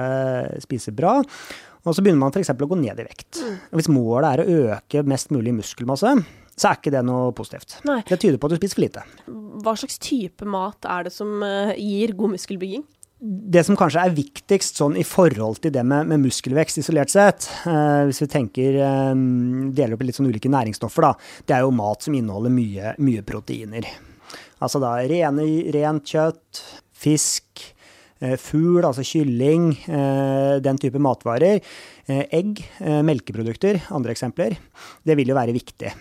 spise 0.61 0.93
bra. 0.93 1.21
Og 1.81 1.97
så 1.97 2.05
begynner 2.05 2.21
man 2.21 2.35
f.eks. 2.35 2.53
å 2.53 2.69
gå 2.69 2.77
ned 2.77 3.01
i 3.01 3.07
vekt. 3.07 3.41
Mm. 3.41 3.57
Hvis 3.79 3.89
målet 3.89 4.29
er 4.29 4.43
å 4.43 4.59
øke 4.75 5.03
mest 5.09 5.33
mulig 5.33 5.55
muskelmasse, 5.57 6.13
så 6.61 6.69
er 6.69 6.77
ikke 6.77 6.93
det 6.93 7.01
noe 7.09 7.31
positivt. 7.33 7.79
Nei. 7.89 8.03
Det 8.05 8.19
tyder 8.21 8.37
på 8.37 8.51
at 8.51 8.53
du 8.53 8.61
spiser 8.61 8.77
for 8.77 8.85
lite. 8.85 9.05
Hva 9.65 9.73
slags 9.81 9.97
type 10.03 10.45
mat 10.45 10.85
er 10.85 11.09
det 11.09 11.15
som 11.15 11.41
eh, 11.47 11.73
gir 11.81 12.13
god 12.19 12.35
muskelbygging? 12.35 12.85
Det 13.21 13.63
som 13.67 13.77
kanskje 13.77 14.03
er 14.07 14.15
viktigst 14.17 14.79
sånn 14.81 14.95
i 14.97 15.05
forhold 15.05 15.59
til 15.61 15.75
det 15.75 15.83
med, 15.85 16.09
med 16.09 16.23
muskelvekst 16.23 16.81
isolert 16.81 17.13
sett, 17.13 17.49
eh, 17.69 18.07
hvis 18.09 18.23
vi 18.25 18.29
tenker 18.33 18.79
eh, 18.81 19.11
deler 19.77 19.97
opp 19.97 20.05
i 20.05 20.09
litt 20.09 20.17
sånn 20.17 20.31
ulike 20.31 20.53
næringsstoffer, 20.53 21.05
da, 21.05 21.11
det 21.45 21.57
er 21.59 21.67
jo 21.67 21.75
mat 21.77 22.07
som 22.07 22.17
inneholder 22.17 22.55
mye, 22.55 22.95
mye 23.05 23.25
proteiner. 23.27 23.89
Altså 24.65 24.81
da 24.81 24.95
rene, 25.05 25.45
rent 25.77 26.09
kjøtt, 26.09 26.63
fisk, 27.01 27.65
eh, 28.25 28.39
fugl, 28.41 28.81
altså 28.89 29.05
kylling, 29.05 29.73
eh, 29.85 30.57
den 30.65 30.81
type 30.81 31.01
matvarer. 31.01 31.61
Eh, 32.09 32.25
egg, 32.41 32.65
eh, 32.81 33.03
melkeprodukter, 33.05 33.83
andre 33.93 34.17
eksempler. 34.17 34.57
Det 35.05 35.17
vil 35.17 35.29
jo 35.29 35.37
være 35.37 35.57
viktig. 35.57 35.93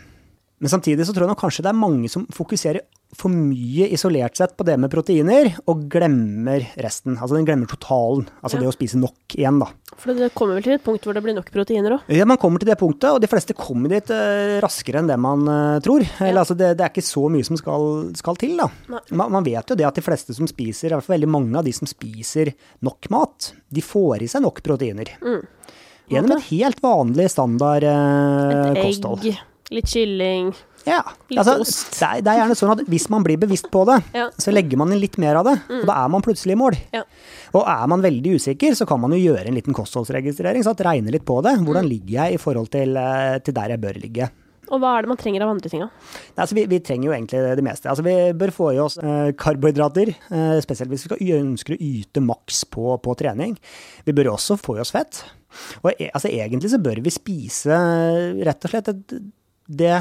Men 0.60 0.72
samtidig 0.72 1.06
så 1.08 1.14
tror 1.16 1.28
jeg 1.28 1.34
nok 1.34 1.44
kanskje 1.44 1.64
det 1.68 1.72
er 1.72 1.84
mange 1.84 2.10
som 2.12 2.26
fokuserer 2.36 2.84
for 3.18 3.34
mye 3.34 3.88
isolert 3.90 4.38
sett 4.38 4.54
på 4.58 4.66
det 4.68 4.76
med 4.78 4.92
proteiner, 4.94 5.50
og 5.70 5.88
glemmer 5.92 6.62
resten. 6.78 7.16
Altså 7.18 7.40
den 7.40 7.48
glemmer 7.48 7.70
totalen. 7.70 8.28
Altså 8.44 8.60
ja. 8.60 8.64
det 8.64 8.70
å 8.70 8.76
spise 8.76 9.00
nok 9.02 9.36
igjen, 9.36 9.58
da. 9.64 9.70
For 10.00 10.14
det 10.16 10.30
kommer 10.38 10.60
vel 10.60 10.68
til 10.68 10.76
et 10.76 10.84
punkt 10.86 11.08
hvor 11.08 11.18
det 11.18 11.24
blir 11.26 11.36
nok 11.36 11.50
proteiner 11.54 11.98
òg? 11.98 12.12
Ja, 12.14 12.28
man 12.30 12.40
kommer 12.42 12.62
til 12.62 12.70
det 12.70 12.78
punktet, 12.80 13.10
og 13.10 13.20
de 13.24 13.30
fleste 13.32 13.58
kommer 13.58 13.92
dit 13.92 14.14
uh, 14.14 14.60
raskere 14.64 15.02
enn 15.02 15.10
det 15.10 15.18
man 15.20 15.44
tror. 15.84 15.90
tror. 15.90 16.06
Ja. 16.22 16.36
Altså 16.38 16.56
det, 16.58 16.76
det, 16.78 16.86
er 16.86 16.94
ikke 16.94 17.06
så 17.10 17.26
mye 17.34 17.48
som 17.48 17.58
skal, 17.60 17.90
skal 18.20 18.40
til, 18.40 18.56
da. 18.62 18.70
Man, 19.10 19.34
man, 19.34 19.44
vet 19.48 19.74
jo 19.74 19.78
det 19.80 19.90
at 19.90 19.98
de 19.98 20.06
fleste 20.06 20.36
som 20.38 20.50
spiser, 20.50 20.92
i 20.92 20.96
hvert 20.96 21.06
fall 21.06 21.18
veldig 21.18 21.34
mange 21.34 21.58
av 21.60 21.68
de 21.68 21.74
som 21.76 21.90
spiser 21.90 22.54
nok 22.86 23.10
mat, 23.14 23.52
de 23.74 23.84
får 23.84 24.26
i 24.26 24.32
seg 24.32 24.46
nok 24.46 24.62
proteiner. 24.66 25.16
Mm. 25.26 25.42
Gjennom 26.10 26.38
et 26.38 26.50
helt 26.54 26.82
vanlig 26.82 27.30
standard 27.34 27.86
kosthold. 28.78 29.26
Et 29.26 29.34
egg 29.34 29.46
Litt 29.70 29.86
kylling. 29.86 30.48
Ja. 30.88 31.02
Altså. 31.36 31.58
Det 31.60 32.08
er, 32.08 32.22
det 32.24 32.32
er, 32.32 32.42
gjerne 32.42 32.58
sånn 32.58 32.74
at 32.74 32.84
hvis 32.90 33.08
man 33.12 33.26
blir 33.26 33.40
bevisst 33.42 33.70
på 33.74 33.84
det, 33.90 34.00
ja. 34.16 34.28
så 34.40 34.54
legger 34.54 34.80
man 34.80 34.94
inn 34.94 35.02
litt 35.02 35.18
mer 35.22 35.42
av 35.42 35.48
det. 35.50 35.56
Mm. 35.70 35.80
Og 35.82 35.88
da 35.90 35.98
er 36.04 36.12
man 36.14 36.26
plutselig 36.26 36.56
i 36.56 36.60
mål. 36.60 36.78
Ja. 36.96 37.06
Og 37.58 37.64
er 37.66 37.88
man 37.92 38.04
veldig 38.06 38.36
usikker, 38.40 38.76
så 38.78 38.88
kan 38.90 39.02
man 39.02 39.16
jo 39.16 39.22
gjøre 39.22 39.50
en 39.50 39.58
liten 39.58 39.76
kostholdsregistrering. 39.76 40.66
Så 40.66 40.76
at 40.76 40.86
regne 40.86 41.14
litt 41.14 41.26
på 41.28 41.40
det. 41.46 41.58
Hvordan 41.64 41.88
mm. 41.88 41.92
ligger 41.94 42.14
jeg 42.20 42.38
i 42.38 42.42
forhold 42.42 42.70
til, 42.74 43.00
eh, 43.00 43.40
til, 43.44 43.58
der 43.58 43.76
jeg 43.76 43.84
bør 43.84 44.00
ligge. 44.02 44.30
Og 44.70 44.78
hva 44.84 44.92
er 44.96 45.06
det 45.06 45.10
man 45.10 45.18
trenger 45.18 45.42
av 45.42 45.52
andre 45.56 45.72
ting. 45.72 45.82
Altså, 45.82 46.54
vi, 46.54 46.68
vi, 46.70 46.78
trenger 46.86 47.10
jo 47.10 47.16
egentlig 47.16 47.42
det 47.58 47.66
meste. 47.66 47.90
Altså, 47.90 48.06
vi 48.06 48.14
bør 48.38 48.54
få 48.54 48.70
i 48.76 48.82
oss 48.84 49.00
eh, 49.02 49.32
karbohydrater, 49.40 50.14
eh, 50.14 50.60
spesielt 50.62 50.94
hvis 50.94 51.08
vi 51.08 51.10
skal, 51.10 51.24
ønsker 51.40 51.74
å 51.76 51.82
yte 51.90 52.22
maks 52.22 52.62
på, 52.70 52.94
på, 53.02 53.18
trening. 53.18 53.58
Vi 54.06 54.16
bør 54.16 54.36
også 54.36 54.60
få 54.62 54.78
i 54.78 54.84
oss 54.84 54.94
fett. 54.94 55.24
Og 55.82 55.90
e, 55.96 56.12
altså, 56.14 56.30
egentlig 56.30 56.70
så 56.70 56.82
bør 56.86 57.02
vi 57.02 57.14
spise 57.14 57.82
rett 58.46 58.70
og 58.70 58.76
slett 58.76 58.94
et 58.94 59.20
det 59.70 59.98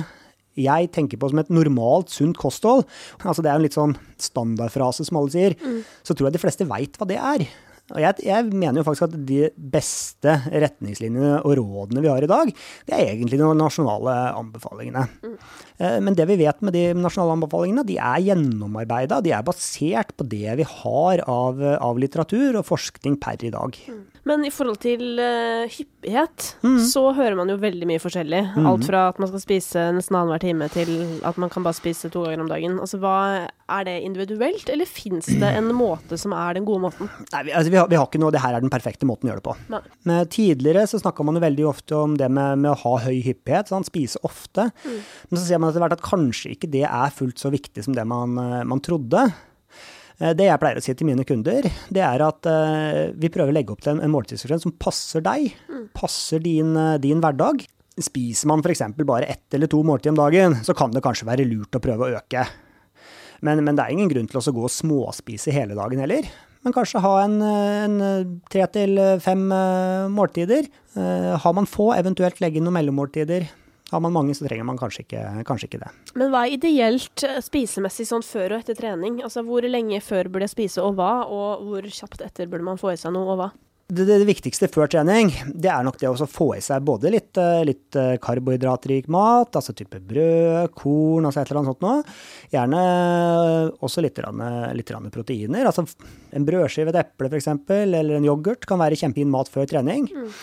jeg 0.58 0.90
tenker 0.94 1.20
på 1.20 1.30
som 1.30 1.40
et 1.42 1.52
normalt 1.52 2.12
sunt 2.12 2.38
kosthold, 2.40 2.84
altså 3.22 3.44
det 3.44 3.52
er 3.52 3.60
en 3.60 3.66
litt 3.66 3.78
sånn 3.78 3.96
standardfrase 4.18 5.06
som 5.08 5.20
alle 5.20 5.34
sier, 5.34 5.56
mm. 5.58 5.80
så 6.02 6.14
tror 6.14 6.28
jeg 6.28 6.38
de 6.38 6.44
fleste 6.44 6.68
veit 6.68 6.98
hva 6.98 7.08
det 7.08 7.18
er. 7.18 7.48
Og 7.94 8.00
jeg, 8.02 8.20
jeg, 8.26 8.48
mener 8.52 8.82
jo 8.82 8.84
faktisk 8.84 9.06
at 9.06 9.14
de 9.28 9.46
beste 9.56 10.34
retningslinjene 10.52 11.38
og 11.40 11.54
rådene 11.56 12.02
vi 12.04 12.10
har 12.10 12.24
i 12.24 12.28
dag, 12.28 12.50
det 12.84 12.94
er 12.94 13.14
egentlig 13.14 13.38
de 13.40 13.48
nasjonale 13.56 14.16
anbefalingene. 14.36 15.06
Mm. 15.24 15.38
Eh, 15.80 15.96
men 16.04 16.18
det 16.18 16.26
vi 16.28 16.36
vet 16.42 16.60
med 16.60 16.76
de 16.76 16.84
nasjonale 16.98 17.38
anbefalingene, 17.38 17.86
de 17.88 17.96
er 17.96 18.26
gjennomarbeida. 18.26 19.22
De 19.24 19.32
er 19.32 19.46
basert 19.46 20.12
på 20.18 20.28
det 20.28 20.58
vi 20.60 20.68
har 20.68 21.24
av, 21.24 21.64
av 21.78 22.02
litteratur 22.02 22.60
og 22.60 22.68
forskning 22.68 23.16
per 23.24 23.48
i 23.48 23.54
dag. 23.56 23.80
Mm. 23.88 24.04
Men 24.28 24.44
i 24.44 24.50
forhold 24.52 24.76
til 24.82 25.16
uh, 25.16 25.64
hyppighet, 25.72 26.50
mm. 26.60 26.78
så 26.90 27.06
hører 27.16 27.36
man 27.38 27.48
jo 27.48 27.56
veldig 27.62 27.86
mye 27.88 28.02
forskjellig. 28.02 28.42
Mm. 28.58 28.66
Alt 28.68 28.84
fra 28.88 29.06
at 29.12 29.20
man 29.22 29.30
skal 29.30 29.42
spise 29.42 29.84
nesten 29.96 30.18
annenhver 30.18 30.42
time, 30.42 30.68
til 30.72 30.92
at 31.26 31.38
man 31.40 31.52
kan 31.52 31.64
bare 31.64 31.78
spise 31.78 32.10
to 32.12 32.26
ganger 32.26 32.44
om 32.44 32.50
dagen. 32.50 32.76
Altså, 32.82 33.00
hva, 33.00 33.48
Er 33.68 33.84
det 33.84 33.98
individuelt, 34.04 34.68
eller 34.72 34.88
fins 34.88 35.26
det 35.28 35.48
en 35.48 35.72
måte 35.84 36.18
som 36.20 36.32
er 36.36 36.58
den 36.58 36.68
gode 36.68 36.86
måten? 36.86 37.10
Nei, 37.32 37.42
vi, 37.48 37.56
altså, 37.56 37.72
vi, 37.72 37.80
har, 37.80 37.88
vi 37.88 37.98
har, 38.00 38.08
ikke 38.08 38.20
noe 38.20 38.32
Det 38.34 38.44
her 38.44 38.56
er 38.56 38.64
den 38.64 38.72
perfekte 38.72 39.08
måten 39.08 39.28
å 39.28 39.32
gjøre 39.32 39.42
det 39.42 39.48
på. 39.48 39.56
Nei. 39.72 39.82
Men 40.08 40.30
tidligere 40.32 40.86
så 40.90 41.00
snakka 41.00 41.24
man 41.24 41.40
jo 41.40 41.44
veldig 41.44 41.68
ofte 41.68 41.96
om 41.96 42.16
det 42.20 42.28
med, 42.28 42.64
med 42.64 42.72
å 42.74 42.78
ha 42.84 42.96
høy 43.08 43.18
hyppighet, 43.24 43.72
sant? 43.72 43.88
spise 43.88 44.20
ofte. 44.26 44.68
Mm. 44.84 45.00
Men 45.30 45.40
så 45.40 45.44
ser 45.46 45.60
man 45.60 45.72
etter 45.72 45.84
hvert 45.84 45.96
at 45.96 46.04
kanskje 46.04 46.52
ikke 46.52 46.68
det 46.72 46.84
er 46.84 47.14
fullt 47.14 47.40
så 47.40 47.52
viktig 47.54 47.84
som 47.86 47.96
det 47.96 48.04
man, 48.08 48.36
eh, 48.42 48.64
man 48.68 48.84
trodde. 48.84 49.30
Eh, 50.18 50.34
det 50.34 50.48
jeg 50.48 50.60
pleier 50.60 50.80
å 50.80 50.84
si 50.84 50.94
til 50.98 51.08
mine 51.08 51.26
kunder, 51.26 51.66
det 51.94 52.04
er 52.04 52.24
at 52.26 52.48
uh, 52.50 53.08
vi 53.14 53.30
prøver 53.32 53.52
å 53.52 53.56
legge 53.56 53.74
opp 53.74 53.84
til 53.84 53.94
en, 53.94 54.02
en 54.04 54.14
måltidsfrekvens 54.14 54.66
som 54.66 54.74
passer 54.80 55.22
deg, 55.24 55.52
mm. 55.70 55.84
passer 55.96 56.42
din, 56.42 56.74
din, 57.02 57.22
hverdag. 57.22 57.62
Spiser 57.98 58.50
man 58.50 58.62
f.eks. 58.62 58.84
bare 59.06 59.30
ett 59.30 59.54
eller 59.54 59.70
to 59.70 59.82
måltider 59.86 60.14
om 60.14 60.20
dagen, 60.20 60.58
så 60.66 60.74
kan 60.78 60.92
det 60.94 61.02
kanskje 61.06 61.28
være 61.28 61.46
lurt 61.48 61.78
å 61.78 61.82
prøve 61.82 62.06
å 62.06 62.18
øke. 62.20 62.44
Men, 63.46 63.62
men 63.62 63.78
det 63.78 63.84
er 63.84 63.94
ingen 63.94 64.10
grunn 64.10 64.26
til 64.30 64.40
å 64.40 64.54
gå 64.54 64.66
og 64.66 64.74
småspise 64.74 65.54
hele 65.54 65.78
dagen 65.78 66.02
heller. 66.02 66.26
Men 66.66 66.74
kanskje 66.74 67.02
ha 67.02 67.12
en, 67.22 67.36
en 67.42 67.98
tre 68.50 68.64
til 68.74 68.98
fem 69.22 69.44
måltider. 70.10 70.66
Har 70.98 71.54
man 71.54 71.70
få, 71.70 71.92
eventuelt 71.94 72.42
legge 72.42 72.58
inn 72.58 72.66
noen 72.66 72.80
mellommåltider 72.80 73.46
Har 73.90 74.00
man 74.04 74.12
mange, 74.12 74.34
så 74.36 74.44
trenger 74.44 74.66
man 74.68 74.78
kanskje 74.80 75.06
ikke, 75.06 75.22
kanskje 75.48 75.70
ikke 75.70 75.80
det. 75.80 75.92
Men 76.20 76.32
hva 76.32 76.44
er 76.44 76.58
ideelt 76.58 77.24
eh, 77.24 77.38
spisemessig 77.44 78.08
sånn 78.10 78.26
før 78.26 78.56
og 78.56 78.64
etter 78.64 78.76
trening? 78.76 79.22
Altså 79.24 79.44
Hvor 79.46 79.64
lenge 79.64 80.02
før 80.04 80.28
burde 80.28 80.48
jeg 80.48 80.56
spise, 80.56 80.84
og 80.84 80.98
hva? 80.98 81.24
Og 81.24 81.64
hvor 81.64 81.88
kjapt 81.88 82.26
etter 82.26 82.50
burde 82.50 82.68
man 82.68 82.80
få 82.80 82.92
i 82.92 83.00
seg 83.00 83.16
noe, 83.16 83.32
og 83.32 83.40
hva? 83.40 83.48
Det, 83.88 84.04
det, 84.04 84.18
viktigste 84.28 84.68
før 84.68 84.90
trening, 84.92 85.30
det 85.56 85.70
er 85.72 85.80
nok 85.86 85.96
det 85.96 86.10
å 86.10 86.26
få 86.28 86.50
i 86.58 86.60
seg 86.60 86.84
både 86.84 87.08
litt, 87.14 87.30
eh, 87.40 87.62
litt 87.64 87.96
eh, 87.96 88.18
karbohydratrik 88.20 89.08
mat, 89.08 89.56
altså 89.56 89.72
type 89.72 89.96
brød, 90.10 90.74
korn, 90.76 91.24
altså 91.24 91.40
et 91.40 91.48
eller 91.48 91.62
annet 91.62 91.72
sånt 91.72 91.86
noe. 91.86 92.18
Gjerne 92.52 92.82
også 93.88 94.04
litt, 94.04 94.20
litt 94.76 94.96
proteiner. 95.16 95.64
Altså 95.64 95.88
en 96.36 96.44
brødskive, 96.44 96.92
et 96.92 97.00
eple 97.06 97.32
f.eks., 97.32 97.54
eller 97.80 98.18
en 98.18 98.28
yoghurt 98.28 98.68
kan 98.68 98.84
være 98.84 99.00
kjempefin 99.00 99.32
mat 99.32 99.48
før 99.48 99.70
trening. 99.72 100.12
Mm 100.12 100.34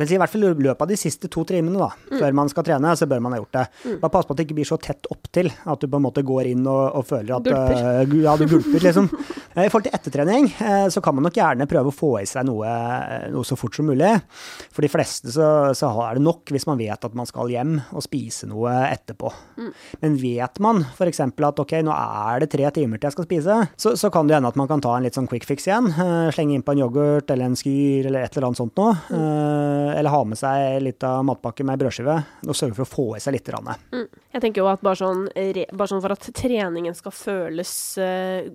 kan 0.00 0.08
si, 0.10 0.16
I 0.16 0.20
hvert 0.22 0.32
fall 0.32 0.46
i 0.46 0.52
løpet 0.52 0.82
av 0.82 0.90
de 0.90 0.98
siste 0.98 1.30
to 1.32 1.44
timene 1.48 1.78
da, 1.78 1.90
mm. 1.94 2.18
før 2.18 2.36
man 2.40 2.50
skal 2.50 2.66
trene, 2.66 2.94
så 2.98 3.08
bør 3.10 3.22
man 3.24 3.36
ha 3.36 3.40
gjort 3.42 3.56
det. 3.58 3.64
Mm. 3.84 3.98
Bare 4.02 4.14
pass 4.16 4.26
på 4.28 4.34
at 4.34 4.40
det 4.40 4.46
ikke 4.48 4.58
blir 4.58 4.68
så 4.68 4.78
tett 4.82 5.08
opptil 5.14 5.50
at 5.52 5.82
du 5.82 5.86
på 5.86 6.00
en 6.00 6.06
måte 6.06 6.24
går 6.26 6.50
inn 6.50 6.66
og, 6.66 6.82
og 6.98 7.06
føler 7.08 7.36
at 7.36 7.50
uh, 7.50 8.16
ja, 8.24 8.36
du 8.40 8.46
gulper. 8.50 8.80
liksom. 8.88 9.10
I 9.54 9.68
forhold 9.70 9.86
til 9.86 9.94
ettertrening 9.96 10.48
uh, 10.58 10.88
så 10.90 11.02
kan 11.04 11.16
man 11.16 11.26
nok 11.28 11.38
gjerne 11.38 11.68
prøve 11.70 11.92
å 11.92 11.94
få 11.94 12.10
i 12.20 12.26
seg 12.28 12.46
noe, 12.48 12.70
noe 13.30 13.46
så 13.46 13.58
fort 13.58 13.76
som 13.78 13.86
mulig. 13.88 14.10
For 14.74 14.84
de 14.84 14.90
fleste 14.90 15.30
så, 15.34 15.48
så, 15.76 15.90
er 16.04 16.18
det 16.18 16.24
nok 16.26 16.50
hvis 16.54 16.66
man 16.66 16.80
vet 16.80 17.06
at 17.06 17.14
man 17.16 17.28
skal 17.28 17.52
hjem 17.52 17.76
og 17.94 18.04
spise 18.04 18.48
noe 18.50 18.72
etterpå. 18.88 19.30
Mm. 19.60 19.70
Men 20.02 20.18
vet 20.20 20.60
man 20.64 20.82
f.eks. 20.90 21.22
at 21.24 21.62
ok, 21.64 21.76
nå 21.86 21.94
er 21.94 22.42
det 22.42 22.50
tre 22.54 22.70
timer 22.74 22.98
til 22.98 23.10
jeg 23.10 23.16
skal 23.16 23.28
spise, 23.28 23.58
så, 23.78 23.94
så 24.00 24.10
kan 24.14 24.28
det 24.28 24.38
hende 24.38 24.50
at 24.50 24.58
man 24.58 24.70
kan 24.70 24.82
ta 24.82 24.96
en 24.96 25.06
litt 25.06 25.16
sånn 25.16 25.30
quick 25.30 25.46
fix 25.48 25.68
igjen. 25.68 25.92
Slenge 26.34 26.58
inn 26.58 26.66
på 26.66 26.74
en 26.74 26.82
yoghurt 26.84 27.30
eller 27.30 27.50
en 27.50 27.58
skyr 27.58 28.10
eller 28.10 28.26
et 28.26 28.34
eller 28.34 28.50
annet 28.50 28.62
sånt 28.64 28.78
noe. 28.80 28.96
Mm 29.14 29.64
eller 29.94 30.10
ha 30.10 30.20
med 30.26 30.38
seg 30.38 30.82
litt 30.82 31.04
av 31.06 31.22
matpakke 31.26 31.64
med 31.66 31.80
brødskive, 31.80 32.16
og 32.46 32.56
sørge 32.56 32.76
for 32.76 32.84
å 32.84 32.90
få 32.90 33.06
i 33.18 33.22
seg 33.22 33.36
litt. 33.36 33.50
Mm. 33.54 34.06
Jeg 34.34 34.42
tenker 34.42 34.62
jo 34.62 34.68
at 34.70 34.82
bare 34.84 34.98
sånn, 34.98 35.26
bare 35.30 35.88
sånn, 35.90 36.02
for 36.02 36.14
at 36.14 36.28
treningen 36.34 36.96
skal 36.96 37.14
føles 37.14 37.72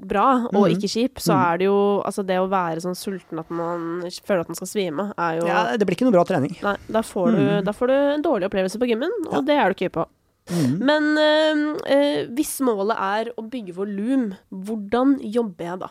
bra 0.01 0.25
og 0.49 0.57
mm. 0.57 0.71
ikke 0.75 0.88
kjip, 0.91 1.21
så 1.23 1.33
mm. 1.35 1.41
er 1.45 1.59
det 1.61 1.69
jo 1.69 1.79
altså 2.05 2.25
det 2.27 2.39
å 2.41 2.49
være 2.51 2.83
sånn 2.83 2.97
sulten 2.97 3.41
at 3.41 3.49
man 3.53 4.05
føler 4.25 4.43
at 4.43 4.51
man 4.51 4.59
skal 4.59 4.71
svime, 4.71 5.09
er 5.15 5.39
jo 5.39 5.49
Ja, 5.49 5.65
det 5.77 5.87
blir 5.87 5.97
ikke 5.97 6.09
noe 6.09 6.17
bra 6.17 6.25
trening. 6.27 6.55
Nei, 6.65 6.77
da 6.91 7.03
får 7.05 7.35
du, 7.35 7.41
mm. 7.41 7.59
da 7.67 7.75
får 7.75 7.91
du 7.91 7.97
en 7.97 8.25
dårlig 8.25 8.49
opplevelse 8.49 8.81
på 8.81 8.89
gymmen, 8.89 9.13
og 9.29 9.41
ja. 9.41 9.45
det 9.49 9.59
er 9.59 9.69
du 9.69 9.77
ikke 9.77 9.93
på. 10.01 10.09
Mm. 10.49 10.77
Men 10.81 11.03
øh, 11.17 11.63
øh, 11.93 12.21
hvis 12.33 12.57
målet 12.65 12.97
er 12.97 13.31
å 13.37 13.45
bygge 13.45 13.75
volum, 13.77 14.31
hvordan 14.49 15.17
jobber 15.21 15.67
jeg 15.67 15.81
da? 15.83 15.89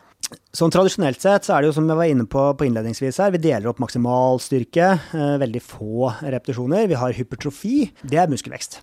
Sånn 0.53 0.73
Tradisjonelt 0.75 1.23
sett 1.23 1.47
så 1.47 1.55
er 1.55 1.63
det 1.63 1.71
jo 1.71 1.77
som 1.79 1.87
jeg 1.89 1.97
var 1.97 2.11
inne 2.11 2.27
på, 2.29 2.43
på 2.59 2.67
innledningsvis 2.67 3.21
her, 3.23 3.33
vi 3.33 3.41
deler 3.43 3.71
opp 3.71 3.81
maksimalstyrke. 3.81 4.89
Eh, 5.15 5.37
veldig 5.41 5.63
få 5.65 6.11
repetisjoner. 6.21 6.89
Vi 6.91 6.99
har 7.01 7.17
hypertrofi. 7.17 7.77
Det 8.03 8.21
er 8.21 8.33
muskelvekst. 8.33 8.81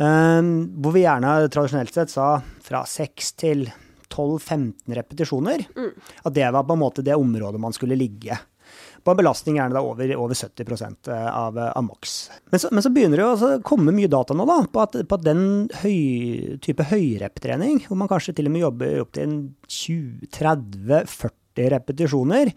Eh, 0.00 0.40
hvor 0.80 0.96
vi 0.96 1.04
gjerne 1.04 1.36
tradisjonelt 1.52 1.94
sett 1.94 2.14
sa 2.14 2.32
fra 2.64 2.82
6 2.88 3.32
til 3.44 3.68
12-15 4.10 4.96
repetisjoner. 5.00 5.66
Mm. 5.76 5.92
At 6.22 6.36
det 6.36 6.50
var 6.50 6.66
på 6.66 6.76
en 6.76 6.82
måte 6.84 7.06
det 7.06 7.18
området 7.18 7.62
man 7.62 7.76
skulle 7.76 7.98
ligge 7.98 8.38
på 9.04 9.10
en 9.10 9.16
belastning 9.16 9.56
gjerne 9.56 9.74
da 9.74 9.82
over, 9.84 10.12
over 10.20 10.36
70 10.36 10.64
eh, 11.08 11.28
av, 11.28 11.58
av 11.58 11.84
maks. 11.84 12.30
Men, 12.50 12.60
men, 12.70 12.82
så 12.84 12.92
begynner 12.92 13.20
det 13.20 13.24
å 13.26 13.32
altså 13.34 13.50
komme 13.66 13.94
mye 13.96 14.10
data 14.12 14.36
nå 14.36 14.46
da, 14.48 14.60
på 14.70 14.82
at, 14.84 14.98
på 15.08 15.18
at 15.18 15.26
den 15.26 15.42
høy, 15.82 16.58
type 16.64 16.86
høyreptrening, 16.90 17.84
hvor 17.88 18.00
man 18.00 18.10
kanskje 18.10 18.36
til 18.38 18.50
og 18.50 18.56
med 18.56 18.66
jobber 18.66 19.02
opp 19.04 19.14
til 19.16 19.36
20-30-40 19.66 21.39
repetisjoner, 21.72 22.52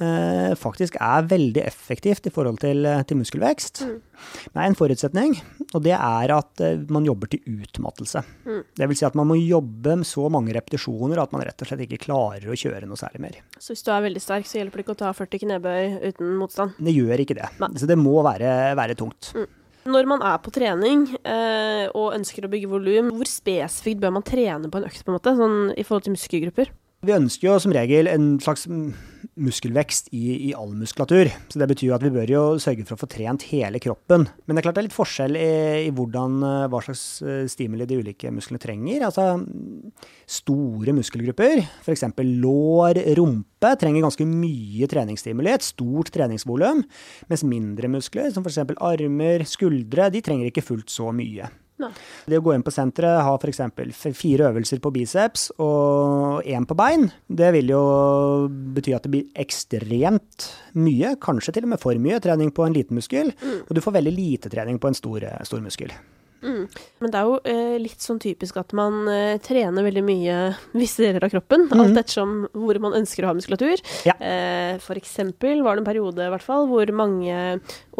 eh, 0.00 0.52
faktisk 0.58 0.98
er 1.00 1.28
veldig 1.30 1.62
effektivt 1.64 2.26
i 2.26 2.32
forhold 2.34 2.60
til, 2.60 2.84
eh, 2.86 3.02
til 3.02 3.20
muskelvekst. 3.20 3.84
Mm. 3.86 4.00
Er 4.54 4.66
en 4.66 4.78
forutsetning, 4.78 5.36
og 5.74 5.82
det 5.82 5.94
er 5.96 6.34
at 6.36 6.60
eh, 6.60 6.84
man 6.88 7.06
jobber 7.08 7.32
til 7.32 7.40
utmattelse. 7.46 8.24
Mm. 8.44 8.62
Det 8.76 8.88
vil 8.88 8.96
si 9.00 9.08
at 9.08 9.16
man 9.18 9.30
må 9.30 9.38
jobbe 9.40 9.96
med 9.96 10.06
så 10.06 10.28
mange 10.30 10.54
repetisjoner 10.54 11.22
at 11.22 11.32
man 11.32 11.46
rett 11.46 11.62
og 11.62 11.70
slett 11.70 11.86
ikke 11.86 12.04
klarer 12.06 12.50
å 12.50 12.58
kjøre 12.58 12.86
noe 12.86 13.00
særlig 13.00 13.24
mer. 13.24 13.40
Så 13.58 13.72
hvis 13.72 13.86
du 13.86 13.90
er 13.94 14.04
veldig 14.04 14.22
sterk, 14.22 14.46
så 14.46 14.60
hjelper 14.60 14.82
det 14.82 14.86
ikke 14.86 14.96
å 14.98 15.02
ta 15.06 15.16
40 15.16 15.46
knebøy 15.46 16.12
uten 16.12 16.36
motstand? 16.36 16.78
Det 16.78 16.94
gjør 16.94 17.24
ikke 17.24 17.40
det. 17.40 17.50
Nei. 17.62 17.74
Så 17.80 17.88
det 17.88 17.98
må 18.00 18.20
være, 18.26 18.76
være 18.78 18.98
tungt. 18.98 19.32
Mm. 19.36 19.50
Når 19.82 20.06
man 20.06 20.22
er 20.22 20.36
på 20.38 20.52
trening 20.54 21.08
eh, 21.26 21.88
og 21.90 22.14
ønsker 22.14 22.46
å 22.46 22.50
bygge 22.52 22.70
volum, 22.70 23.10
hvor 23.16 23.26
spesifikt 23.26 24.02
bør 24.02 24.14
man 24.14 24.26
trene 24.26 24.70
på 24.70 24.78
en 24.78 24.86
økt, 24.86 25.02
på 25.02 25.10
en 25.10 25.16
måte, 25.16 25.34
sånn 25.38 25.56
i 25.74 25.82
forhold 25.86 26.06
til 26.06 26.14
muskelgrupper? 26.14 26.70
Vi 27.02 27.10
ønsker 27.10 27.48
jo 27.48 27.56
som 27.58 27.72
regel 27.74 28.06
en 28.06 28.36
slags 28.38 28.68
muskelvekst 29.42 30.12
i, 30.14 30.20
i, 30.36 30.50
all 30.54 30.70
muskulatur. 30.78 31.32
Så 31.50 31.58
det 31.58 31.66
betyr 31.72 31.88
jo 31.88 31.94
at 31.96 32.04
vi 32.04 32.12
bør 32.14 32.30
jo 32.30 32.42
sørge 32.62 32.84
for 32.86 32.94
å 32.94 33.00
få 33.00 33.08
trent 33.10 33.42
hele 33.48 33.80
kroppen. 33.82 34.28
Men 34.46 34.54
det 34.54 34.62
er 34.62 34.66
klart 34.68 34.76
det 34.76 34.82
er 34.84 34.86
litt 34.86 34.94
forskjell 34.94 35.34
i, 35.34 35.48
i 35.88 35.90
hvordan, 35.96 36.36
eh, 36.46 36.66
hva 36.70 36.82
slags 36.86 37.02
eh, 37.26 37.40
stimuli 37.50 37.88
de 37.90 37.98
ulike 38.04 38.30
musklene 38.30 38.62
trenger. 38.62 39.02
Altså 39.08 39.26
store 40.30 40.94
muskelgrupper, 40.94 41.64
f.eks. 41.82 42.06
lår, 42.44 43.02
rumpe, 43.18 43.72
trenger 43.82 44.06
ganske 44.06 44.28
mye 44.28 44.90
treningsstimuli, 44.94 45.50
et 45.56 45.66
stort 45.66 46.12
treningsvolum. 46.14 46.84
Mens 47.32 47.42
mindre 47.42 47.90
muskler, 47.96 48.30
som 48.30 48.46
f.eks. 48.46 48.62
armer, 48.78 49.42
skuldre, 49.50 50.06
de 50.14 50.22
trenger 50.22 50.54
ikke 50.54 50.68
fullt 50.70 50.94
så 50.94 51.10
mye. 51.10 51.50
Det 52.28 52.38
å 52.38 52.44
gå 52.44 52.54
inn 52.54 52.64
på 52.64 52.72
senteret, 52.74 53.22
ha 53.26 53.34
f.eks. 53.36 53.62
fire 54.18 54.50
øvelser 54.52 54.82
på 54.82 54.92
biceps 54.94 55.48
og 55.62 56.46
én 56.46 56.66
på 56.68 56.76
bein, 56.78 57.08
det 57.28 57.52
vil 57.56 57.74
jo 57.74 57.82
bety 58.48 58.96
at 58.96 59.06
det 59.06 59.12
blir 59.14 59.44
ekstremt 59.44 60.48
mye, 60.78 61.16
kanskje 61.22 61.56
til 61.58 61.68
og 61.68 61.74
med 61.74 61.82
for 61.82 61.98
mye, 62.02 62.22
trening 62.22 62.52
på 62.54 62.66
en 62.66 62.76
liten 62.76 62.98
muskel. 62.98 63.34
Mm. 63.42 63.60
Og 63.66 63.76
du 63.76 63.82
får 63.84 63.98
veldig 64.00 64.16
lite 64.16 64.52
trening 64.52 64.80
på 64.82 64.90
en 64.90 64.98
stor, 64.98 65.26
stor 65.48 65.64
muskel. 65.64 65.94
Mm. 66.42 66.66
Men 67.02 67.12
det 67.12 67.20
er 67.20 67.28
jo 67.28 67.38
eh, 67.48 67.76
litt 67.80 68.02
sånn 68.02 68.20
typisk 68.22 68.58
at 68.60 68.74
man 68.76 69.06
eh, 69.10 69.38
trener 69.42 69.86
veldig 69.86 70.04
mye 70.06 70.36
visse 70.82 71.04
deler 71.04 71.26
av 71.26 71.32
kroppen, 71.32 71.68
mm. 71.70 71.82
alt 71.82 72.02
ettersom 72.02 72.34
hvor 72.52 72.80
man 72.82 72.96
ønsker 72.98 73.24
å 73.24 73.30
ha 73.30 73.36
muskulatur. 73.38 73.82
Ja. 74.08 74.16
Eh, 74.18 74.76
for 74.82 74.98
eksempel 74.98 75.62
var 75.64 75.76
det 75.76 75.84
en 75.84 75.90
periode 75.90 76.30
hvert 76.34 76.46
fall 76.46 76.68
hvor 76.70 76.92
mange 76.96 77.38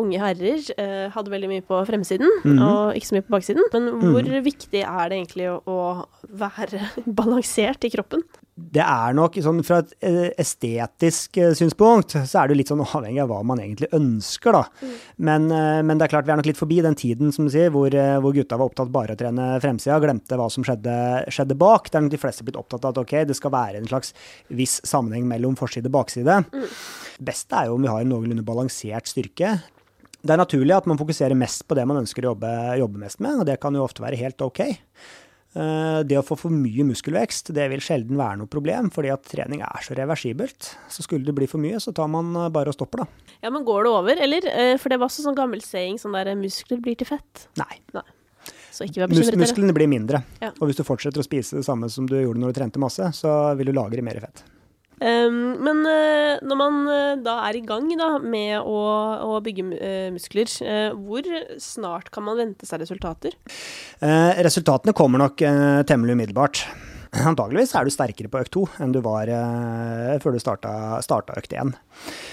unge 0.01 0.23
herrer 0.23 0.63
eh, 0.77 1.09
hadde 1.15 1.33
veldig 1.33 1.51
mye 1.51 1.67
på 1.67 1.83
fremsiden, 1.89 2.31
mm. 2.45 2.59
og 2.59 2.99
ikke 2.99 3.11
så 3.11 3.19
mye 3.19 3.27
på 3.27 3.37
baksiden. 3.37 3.69
Men 3.75 3.91
hvor 4.03 4.27
mm. 4.27 4.39
viktig 4.47 4.85
er 4.85 5.11
det 5.11 5.21
egentlig 5.21 5.51
å, 5.53 5.59
å 5.67 6.33
være 6.43 6.87
balansert 7.21 7.87
i 7.87 7.93
kroppen? 7.95 8.25
Det 8.53 8.83
er 8.85 9.15
nok 9.17 9.39
sånn 9.41 9.63
fra 9.65 9.79
et 9.81 9.95
eh, 10.05 10.27
estetisk 10.41 11.39
eh, 11.41 11.55
synspunkt, 11.57 12.13
så 12.29 12.43
er 12.43 12.51
det 12.51 12.59
litt 12.59 12.69
sånn 12.69 12.83
avhengig 12.85 13.23
av 13.25 13.31
hva 13.31 13.39
man 13.49 13.63
egentlig 13.63 13.89
ønsker, 13.97 14.53
da. 14.53 14.67
Mm. 14.83 14.93
Men, 15.29 15.47
eh, 15.57 15.79
men, 15.89 15.97
det 15.97 16.05
er 16.05 16.13
klart 16.13 16.29
vi 16.29 16.35
er 16.35 16.41
nok 16.43 16.51
litt 16.51 16.61
forbi 16.61 16.83
den 16.85 16.99
tiden, 16.99 17.33
som 17.33 17.49
du 17.49 17.53
sier, 17.55 17.73
hvor, 17.73 17.97
hvor 18.21 18.37
gutta 18.37 18.59
var 18.61 18.69
opptatt 18.69 18.93
bare 18.93 19.17
å 19.17 19.21
trene 19.21 19.49
fremsida, 19.65 19.97
glemte 20.05 20.37
hva 20.37 20.51
som 20.53 20.67
skjedde, 20.69 20.97
skjedde, 21.33 21.57
bak. 21.63 21.89
Er 21.89 22.05
nok 22.05 22.13
de 22.13 22.21
fleste 22.21 22.45
blitt 22.45 22.61
opptatt 22.61 22.85
av 22.85 22.93
at 22.93 23.01
ok, 23.01 23.17
det 23.31 23.39
skal 23.39 23.55
være 23.57 23.81
en 23.81 23.89
slags 23.89 24.13
viss 24.53 24.83
sammenheng 24.85 25.25
mellom 25.33 25.57
forside 25.57 25.89
og 25.89 25.97
bakside. 25.97 26.43
Mm. 26.53 26.69
Beste 27.25 27.57
er 27.57 27.71
jo 27.71 27.81
om 27.81 27.89
vi 27.89 27.93
har 27.93 28.05
en 28.05 28.13
noenlunde 28.13 28.45
balansert 28.45 29.09
styrke. 29.09 29.57
Det 30.23 30.37
er 30.37 30.39
naturlig 30.39 30.77
at 30.77 30.87
man 30.87 31.01
fokuserer 31.01 31.35
mest 31.35 31.65
på 31.67 31.75
det 31.75 31.89
man 31.89 32.05
ønsker 32.05 32.23
å 32.23 32.35
jobbe, 32.35 32.53
jobbe 32.79 33.01
mest 33.01 33.25
med, 33.25 33.41
og 33.43 33.49
det 33.49 33.57
kan 33.65 33.75
jo 33.75 33.83
ofte 33.83 34.05
være 34.05 34.21
helt 34.21 34.45
ok. 34.45 34.61
Eh, 35.53 35.99
det 36.09 36.17
å 36.17 36.25
få 36.25 36.37
for 36.41 36.55
mye 36.55 36.85
muskelvekst 36.89 37.51
det 37.53 37.67
vil 37.75 37.83
sjelden 37.85 38.17
være 38.17 38.41
noe 38.41 38.51
problem, 38.51 38.89
fordi 38.93 39.11
at 39.13 39.27
trening 39.29 39.61
er 39.67 39.85
så 39.85 39.97
reversibelt. 39.99 40.71
Så 40.93 41.05
skulle 41.05 41.29
det 41.29 41.35
bli 41.37 41.49
for 41.51 41.61
mye, 41.61 41.81
så 41.83 41.93
tar 41.97 42.09
man 42.13 42.33
eh, 42.39 42.49
bare 42.55 42.73
og 42.73 42.79
stopper, 42.79 43.05
da. 43.05 43.37
Ja, 43.45 43.53
Men 43.53 43.67
går 43.69 43.85
det 43.85 43.93
over, 43.93 44.25
eller? 44.29 44.49
Eh, 44.49 44.75
for 44.81 44.93
det 44.93 45.01
var 45.03 45.13
også 45.13 45.27
sånn 45.27 45.37
gammel 45.37 45.61
saying, 45.65 46.01
sånn 46.01 46.17
der 46.17 46.33
muskler 46.41 46.81
blir 46.81 46.97
til 46.97 47.11
fett. 47.13 47.47
Nei. 47.61 47.75
Nei. 47.97 48.07
Mus 49.13 49.29
musklene 49.37 49.75
blir 49.77 49.87
mindre. 49.91 50.23
Ja. 50.41 50.49
Og 50.57 50.71
hvis 50.71 50.79
du 50.81 50.87
fortsetter 50.87 51.21
å 51.21 51.27
spise 51.27 51.59
det 51.61 51.67
samme 51.67 51.91
som 51.93 52.09
du 52.09 52.17
gjorde 52.17 52.41
når 52.41 52.55
du 52.55 52.59
trente 52.59 52.81
masse, 52.83 53.13
så 53.15 53.53
vil 53.59 53.69
du 53.69 53.77
lagre 53.77 54.03
mer 54.03 54.19
fett. 54.25 54.43
Men 55.03 55.83
uh, 55.87 56.39
når 56.47 56.59
man 56.59 56.79
uh, 56.87 57.17
da 57.23 57.39
er 57.49 57.59
i 57.59 57.65
gang 57.67 57.91
da, 57.99 58.15
med 58.23 58.61
å, 58.61 58.79
å 59.35 59.41
bygge 59.45 59.67
uh, 59.73 60.09
muskler, 60.15 60.51
hvor 60.99 61.27
snart 61.63 62.13
kan 62.15 62.27
man 62.27 62.39
vente 62.39 62.69
seg 62.69 62.83
resultater? 62.83 63.37
resultatene 64.43 64.95
kommer 64.97 65.21
nok 65.23 65.43
temmelig 65.87 66.17
umiddelbart. 66.17 66.63
Antageligvis 67.31 67.75
er 67.77 67.87
du 67.87 67.93
sterkere 67.95 68.31
på 68.33 68.41
økt 68.43 68.53
to 68.55 68.65
enn 68.83 68.95
du 68.95 69.01
var 69.05 69.31
før 70.23 70.35
du 70.35 70.41
starta, 70.43 70.73
starta 71.05 71.37
økt 71.39 71.55
én. 71.55 71.75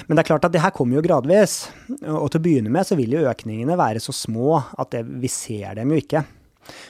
Men 0.07 0.17
det 0.17 0.23
er 0.23 0.29
klart 0.31 0.47
at 0.47 0.55
det 0.55 0.63
her 0.63 0.73
kommer 0.75 0.97
jo 0.97 1.05
gradvis. 1.05 1.61
Og 2.07 2.29
til 2.31 2.39
å 2.39 2.45
begynne 2.45 2.73
med 2.73 2.87
så 2.87 2.97
vil 2.99 3.17
jo 3.17 3.27
økningene 3.29 3.77
være 3.79 4.01
så 4.03 4.15
små 4.15 4.57
at 4.57 4.93
det, 4.95 5.05
vi 5.21 5.31
ser 5.31 5.77
dem 5.79 5.93
jo 5.93 6.01
ikke. 6.01 6.23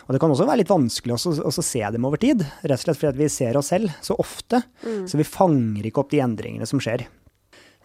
Og 0.08 0.16
det 0.16 0.22
kan 0.22 0.34
også 0.34 0.48
være 0.50 0.62
litt 0.64 0.72
vanskelig 0.72 1.18
å 1.18 1.54
se 1.56 1.84
dem 1.96 2.08
over 2.08 2.22
tid, 2.22 2.44
rett 2.64 2.80
og 2.80 2.86
slett 2.86 3.00
fordi 3.02 3.24
vi 3.24 3.32
ser 3.34 3.60
oss 3.60 3.72
selv 3.74 3.94
så 4.06 4.18
ofte. 4.20 4.64
Mm. 4.84 5.06
Så 5.10 5.20
vi 5.20 5.28
fanger 5.28 5.90
ikke 5.90 6.04
opp 6.04 6.14
de 6.14 6.24
endringene 6.24 6.68
som 6.70 6.82
skjer. 6.84 7.06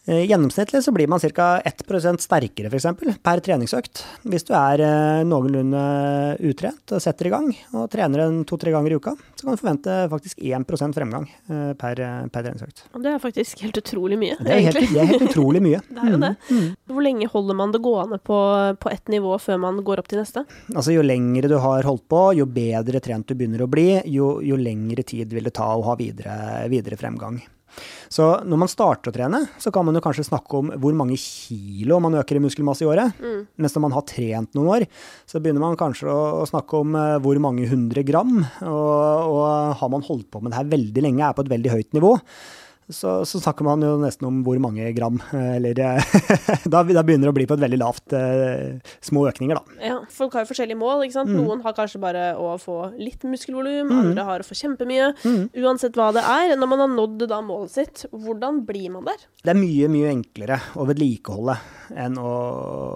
Eh, 0.07 0.27
Gjennomsnittlig 0.29 0.85
så 0.85 0.93
blir 0.93 1.09
man 1.09 1.21
ca. 1.21 1.61
1% 1.65 2.21
sterkere 2.21 2.69
f.eks. 2.69 2.87
per 3.25 3.41
treningsøkt. 3.41 4.03
Hvis 4.29 4.45
du 4.45 4.53
er 4.53 4.83
eh, 4.85 5.23
noenlunde 5.25 5.85
utrent 6.45 6.93
og 6.93 7.01
setter 7.01 7.31
i 7.31 7.33
gang 7.33 7.49
og 7.73 7.89
trener 7.93 8.27
en 8.27 8.43
to-tre 8.45 8.75
ganger 8.75 8.93
i 8.93 8.99
uka, 9.01 9.15
så 9.35 9.47
kan 9.47 9.57
du 9.57 9.63
forvente 9.63 9.97
faktisk 10.13 10.43
1 10.45 10.69
fremgang 10.93 11.25
eh, 11.49 11.73
per, 11.81 12.03
per 12.29 12.45
treningsøkt. 12.45 12.85
Det 13.01 13.15
er 13.15 13.23
faktisk 13.23 13.65
helt 13.65 13.81
utrolig 13.81 14.21
mye, 14.21 14.37
Det 14.45 14.53
er 14.53 14.67
helt, 14.69 14.93
det 14.93 15.01
er 15.01 15.11
helt 15.15 15.27
utrolig 15.31 15.65
mye. 15.65 15.81
Det 15.95 16.03
er 16.03 16.11
jo 16.11 16.21
det. 16.21 16.33
Mm. 16.51 16.69
Hvor 16.91 17.05
lenge 17.07 17.27
holder 17.31 17.57
man 17.57 17.73
det 17.73 17.81
gående 17.85 18.19
på, 18.19 18.39
på 18.83 18.91
ett 18.91 19.09
nivå 19.09 19.39
før 19.41 19.61
man 19.63 19.81
går 19.87 20.03
opp 20.03 20.09
til 20.11 20.21
neste? 20.21 20.45
Altså 20.75 20.93
Jo 20.93 21.05
lengre 21.07 21.49
du 21.49 21.57
har 21.63 21.87
holdt 21.87 22.05
på, 22.11 22.23
jo 22.37 22.45
bedre 22.51 23.01
trent 23.01 23.29
du 23.31 23.37
begynner 23.39 23.65
å 23.65 23.71
bli, 23.71 23.89
jo, 24.13 24.37
jo 24.45 24.59
lengre 24.61 25.07
tid 25.07 25.33
vil 25.33 25.49
det 25.49 25.55
ta 25.57 25.71
å 25.73 25.85
ha 25.87 25.97
videre, 25.97 26.37
videre 26.73 26.99
fremgang. 27.01 27.41
Så 28.13 28.27
når 28.47 28.61
man 28.65 28.71
starter 28.71 29.11
å 29.11 29.15
trene, 29.15 29.41
så 29.59 29.73
kan 29.75 29.87
man 29.87 29.97
jo 29.97 30.03
kanskje 30.05 30.27
snakke 30.29 30.61
om 30.61 30.73
hvor 30.81 30.97
mange 30.97 31.17
kilo 31.21 31.99
man 32.03 32.19
øker 32.21 32.39
i 32.39 32.43
muskelmasse 32.45 32.87
i 32.87 32.91
året. 32.91 33.21
Mens 33.61 33.75
når 33.75 33.87
man 33.87 33.97
har 33.97 34.07
trent 34.09 34.53
noen 34.55 34.73
år, 34.77 34.87
så 35.27 35.43
begynner 35.43 35.65
man 35.65 35.79
kanskje 35.81 36.11
å, 36.11 36.21
å 36.43 36.49
snakke 36.49 36.83
om 36.85 36.99
eh, 36.99 37.17
hvor 37.25 37.41
mange 37.43 37.67
hundre 37.71 38.05
gram. 38.07 38.37
Og, 38.63 39.33
og 39.35 39.79
har 39.81 39.95
man 39.95 40.05
holdt 40.07 40.29
på 40.31 40.43
med 40.43 40.55
det 40.55 40.61
her 40.61 40.71
veldig 40.77 41.09
lenge, 41.09 41.25
er 41.27 41.37
på 41.37 41.47
et 41.47 41.55
veldig 41.55 41.75
høyt 41.75 41.99
nivå, 41.99 42.15
så, 42.93 43.15
så 43.25 43.41
snakker 43.41 43.65
man 43.67 43.81
jo 43.85 43.95
nesten 44.03 44.27
om 44.29 44.43
hvor 44.45 44.59
mange 44.61 44.91
gram. 44.97 45.17
eh, 45.33 45.57
Eller 45.57 45.79
eh, 45.81 46.15
da, 46.73 46.83
da 46.85 47.03
begynner 47.07 47.29
det 47.29 47.33
å 47.33 47.37
bli 47.39 47.47
på 47.49 47.57
et 47.57 47.63
veldig 47.65 47.79
lavt 47.81 48.15
eh, 48.19 48.79
Små 49.05 49.25
økninger, 49.31 49.57
da. 49.57 49.79
Ja, 49.85 49.97
Folk 50.13 50.37
har 50.37 50.45
jo 50.45 50.51
forskjellige 50.53 50.79
mål. 50.81 51.05
ikke 51.07 51.17
sant? 51.19 51.33
Mm. 51.33 51.41
Noen 51.43 51.65
har 51.65 51.77
kanskje 51.77 52.01
bare 52.03 52.27
å 52.41 52.55
få 52.61 52.79
litt 53.01 53.25
muskelvolum, 53.29 53.93
andre 53.95 54.27
har 54.29 54.45
å 54.45 54.49
få 54.49 54.57
kjempemye. 54.59 55.11
Uansett 55.65 55.97
hva 55.99 56.11
det 56.17 56.25
er, 56.25 56.55
når 56.61 56.71
man 56.75 56.85
har 56.85 56.93
nådd 56.93 57.27
da 57.31 57.41
målet 57.45 57.73
sitt, 57.75 58.05
hvordan 58.13 58.63
blir 58.69 58.91
man 58.95 59.09
der? 59.09 59.25
Det 59.45 59.53
er 59.55 59.59
mye, 59.61 59.89
mye 59.93 60.13
enklere 60.13 60.61
å 60.81 60.87
vedlikeholde 60.89 61.57
enn 62.05 62.19
å, 62.21 62.33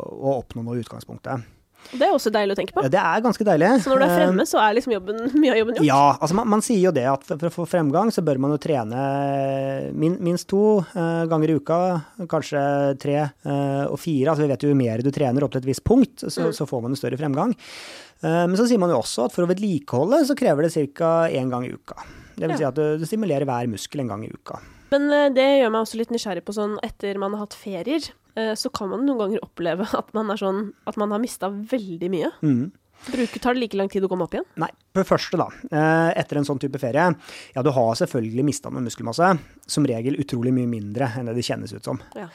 å 0.09 0.37
oppnå 0.41 0.65
noe 0.67 0.79
i 0.79 0.85
utgangspunktet. 0.85 1.49
Det 1.89 2.05
er 2.05 2.13
også 2.13 2.31
deilig 2.35 2.53
å 2.53 2.59
tenke 2.59 2.75
på. 2.77 2.83
Det 2.93 3.01
er 3.01 3.23
ganske 3.25 3.45
deilig. 3.49 3.69
Så 3.85 3.93
når 3.93 4.03
du 4.03 4.05
er 4.05 4.09
Eh, 4.09 4.17
fremme, 4.19 4.45
så 4.49 4.61
er 4.61 4.75
liksom 4.77 4.93
jobben, 4.93 5.21
mye 5.41 5.53
av 5.55 5.59
jobben 5.61 5.79
gjort. 5.79 5.87
Ja, 5.89 6.03
altså 6.19 6.37
man, 6.37 6.51
man 6.53 6.65
sier 6.65 6.81
jo 6.83 6.93
det 6.95 7.07
at 7.09 7.25
for, 7.31 7.49
å 7.49 7.55
få 7.55 7.67
fremgang, 7.71 8.13
så 8.15 8.25
bør 8.27 8.41
man 8.45 8.53
jo 8.55 8.61
trene 8.63 9.05
min, 9.97 10.19
minst 10.25 10.49
to 10.51 10.81
eh, 10.83 11.25
ganger 11.31 11.53
i 11.53 11.57
uka, 11.59 11.79
kanskje 12.31 12.63
tre 13.01 13.17
eh, 13.23 13.85
og 13.87 13.97
fire. 14.03 14.33
Altså 14.33 14.45
vi 14.45 14.53
vet 14.53 14.67
jo 14.67 14.73
jo 14.73 14.79
mer 14.79 15.05
du 15.05 15.11
trener 15.15 15.47
opp 15.47 15.55
til 15.55 15.63
et 15.63 15.71
visst 15.71 15.85
punkt, 15.87 16.27
så, 16.29 16.51
så 16.53 16.69
får 16.69 16.85
man 16.85 16.93
jo 16.93 17.01
større 17.01 17.21
fremgang. 17.21 17.55
Men 18.21 18.57
så 18.59 18.65
sier 18.67 18.81
man 18.83 18.91
jo 18.91 18.97
også 18.99 19.29
at 19.29 19.35
for 19.35 19.47
å 19.47 19.49
vedlikeholde, 19.49 20.25
så 20.27 20.35
krever 20.35 20.67
det 20.67 20.89
ca. 20.99 21.29
én 21.31 21.53
gang 21.53 21.69
i 21.69 21.71
uka. 21.71 21.95
Det 22.35 22.49
vil 22.51 22.59
si 22.59 22.67
at 22.67 22.75
du, 22.75 22.99
du 22.99 23.07
stimulerer 23.07 23.47
hver 23.47 23.71
muskel 23.71 24.03
en 24.03 24.11
gang 24.11 24.25
i 24.27 24.33
uka. 24.35 24.59
Men 24.93 25.09
eh, 25.13 25.29
det 25.35 25.47
gjør 25.61 25.73
meg 25.75 25.85
også 25.85 26.01
litt 26.01 26.13
nysgjerrig 26.15 26.45
på 26.47 26.57
sånn 26.57 26.77
etter 26.87 27.21
man 27.21 27.37
har 27.37 27.47
hatt 27.47 27.57
ferier, 27.59 28.11
eh, 28.39 28.53
så 28.59 28.73
kan 28.75 28.93
man 28.93 29.07
noen 29.07 29.23
ganger 29.25 29.47
oppleve 29.47 29.89
at 30.01 30.13
man 30.17 30.33
er 30.33 30.41
sånn 30.41 30.69
at 30.89 31.01
man 31.01 31.15
har 31.15 31.23
mista 31.23 31.51
veldig 31.53 32.13
mye. 32.13 32.35
Mm. 32.43 32.69
Bruker, 32.99 33.39
tar 33.39 33.55
det 33.55 33.63
like 33.63 33.79
lang 33.79 33.91
tid 33.93 34.03
å 34.03 34.09
komme 34.11 34.27
opp 34.27 34.33
igjen? 34.35 34.47
Nei, 34.59 34.73
På 34.91 35.05
det 35.05 35.07
første 35.07 35.39
da, 35.39 35.47
eh, 35.71 36.09
etter 36.19 36.41
en 36.41 36.49
sånn 36.49 36.59
type 36.59 36.81
ferie, 36.83 37.05
ja 37.55 37.63
du 37.63 37.71
har 37.75 37.93
selvfølgelig 38.01 38.47
mista 38.49 38.73
noe 38.75 38.83
muskelmasse, 38.83 39.29
som 39.71 39.87
regel 39.87 40.19
utrolig 40.19 40.51
mye 40.57 40.71
mindre 40.71 41.13
enn 41.15 41.31
det 41.31 41.37
det 41.39 41.47
kjennes 41.47 41.75
ut 41.77 41.87
som. 41.87 42.01
Ja. 42.19 42.27